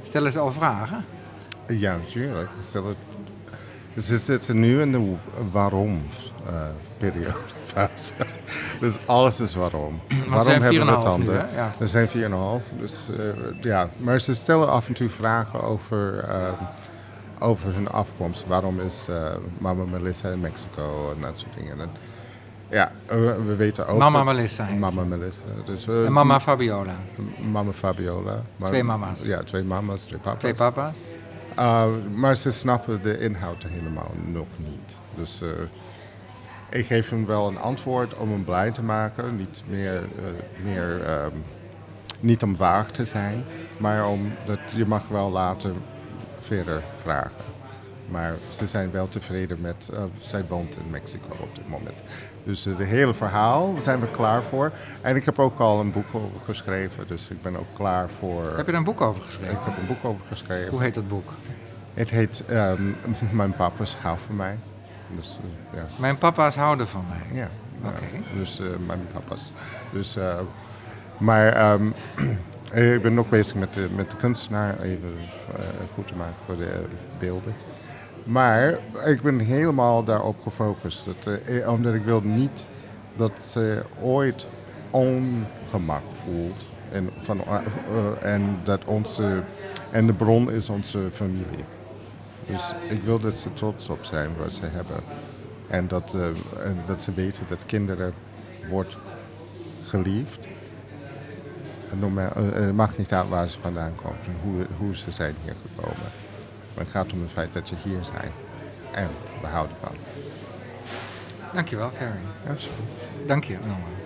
[0.02, 1.04] Stellen ze al vragen?
[1.68, 2.48] Ja, natuurlijk.
[2.62, 2.96] Stel het-
[4.04, 5.14] Ze zitten nu in de
[5.52, 7.34] waarom-periode.
[8.80, 10.00] dus alles is waarom.
[10.28, 11.34] waarom hebben we 4,5 nu, tanden?
[11.48, 11.56] hè?
[11.56, 11.72] Ja.
[11.80, 12.72] Er zijn 4,5.
[12.78, 13.88] Dus, eh, ja.
[13.96, 16.24] Maar ze stellen af en toe vragen over,
[17.38, 18.44] over hun afkomst.
[18.46, 19.08] Waarom is
[19.58, 21.90] mama Melissa in Mexico en dat soort dingen.
[22.70, 23.16] Ja, eh,
[23.46, 25.02] we weten ook Mama Melissa Mama.
[25.04, 25.42] Melissa.
[25.64, 26.94] Dus, eh, En mama Fabiola.
[27.50, 28.42] Mama Fabiola.
[28.56, 29.22] Maar- Twee mama's.
[29.22, 30.38] Ja, twee mama's, twee papa's.
[30.40, 30.96] Twee papa's.
[31.58, 34.96] Uh, maar ze snappen de inhoud helemaal nog niet.
[35.14, 35.48] Dus eh,
[36.78, 39.36] ik geef hem wel een antwoord om hem blij te maken.
[39.36, 41.30] Niet meer, eh, meer ehm,
[42.20, 43.44] niet om vaag te zijn,
[43.78, 45.72] maar om dat je mag wel later
[46.40, 47.30] verder vragen.
[48.10, 52.00] Maar ze zijn wel tevreden met, eh, zij woont in Mexico op dit moment.
[52.44, 54.72] Dus het hele verhaal zijn we klaar voor.
[55.00, 58.56] En ik heb ook al een boek over geschreven, dus ik ben ook klaar voor...
[58.56, 59.54] Heb je er een boek over geschreven?
[59.54, 60.70] Ik heb een boek over geschreven.
[60.70, 61.32] Hoe heet dat boek?
[61.94, 62.82] Het heet ehm,
[63.30, 64.58] Mijn papa's hou van mij.
[65.16, 65.86] Dus eh, ja.
[65.96, 67.38] Mijn papa's houden van mij.
[67.40, 67.48] ja.
[67.84, 67.88] Oké.
[68.12, 68.38] ja.
[68.38, 69.52] Dus eh, mijn papa's.
[69.92, 70.38] Dus, eh,
[71.18, 71.86] maar ehm,
[72.94, 75.14] ik ben ook bezig met de, met de kunstenaar even
[75.48, 76.80] eh, goed te maken voor de eh,
[77.18, 77.54] beelden.
[78.24, 81.04] Maar ik ben helemaal daarop gefocust.
[81.04, 82.66] Dat, eh, omdat ik wil niet
[83.16, 84.46] dat ze ooit
[84.90, 86.66] ongemak voelt.
[86.92, 89.42] En, van, eh, eh, en, dat onze,
[89.90, 91.64] en de bron is onze familie.
[92.46, 95.02] Dus ik wil dat ze trots op zijn wat ze hebben.
[95.68, 96.14] En dat,
[96.86, 98.12] dat ze weten dat kinderen
[98.68, 98.96] wordt
[99.84, 100.46] geliefd.
[101.86, 106.19] Het maakt niet uit waar ze vandaan komen en hoe, hoe ze zijn hier gekomen.
[106.80, 108.32] Maar het gaat om het feit dat ze hier zijn.
[108.92, 109.08] En
[109.40, 109.94] we houden van.
[111.52, 111.92] Dankjewel.
[111.98, 112.16] Ja,
[112.48, 112.90] alsjeblieft.
[113.26, 113.99] Dank je, Wilma.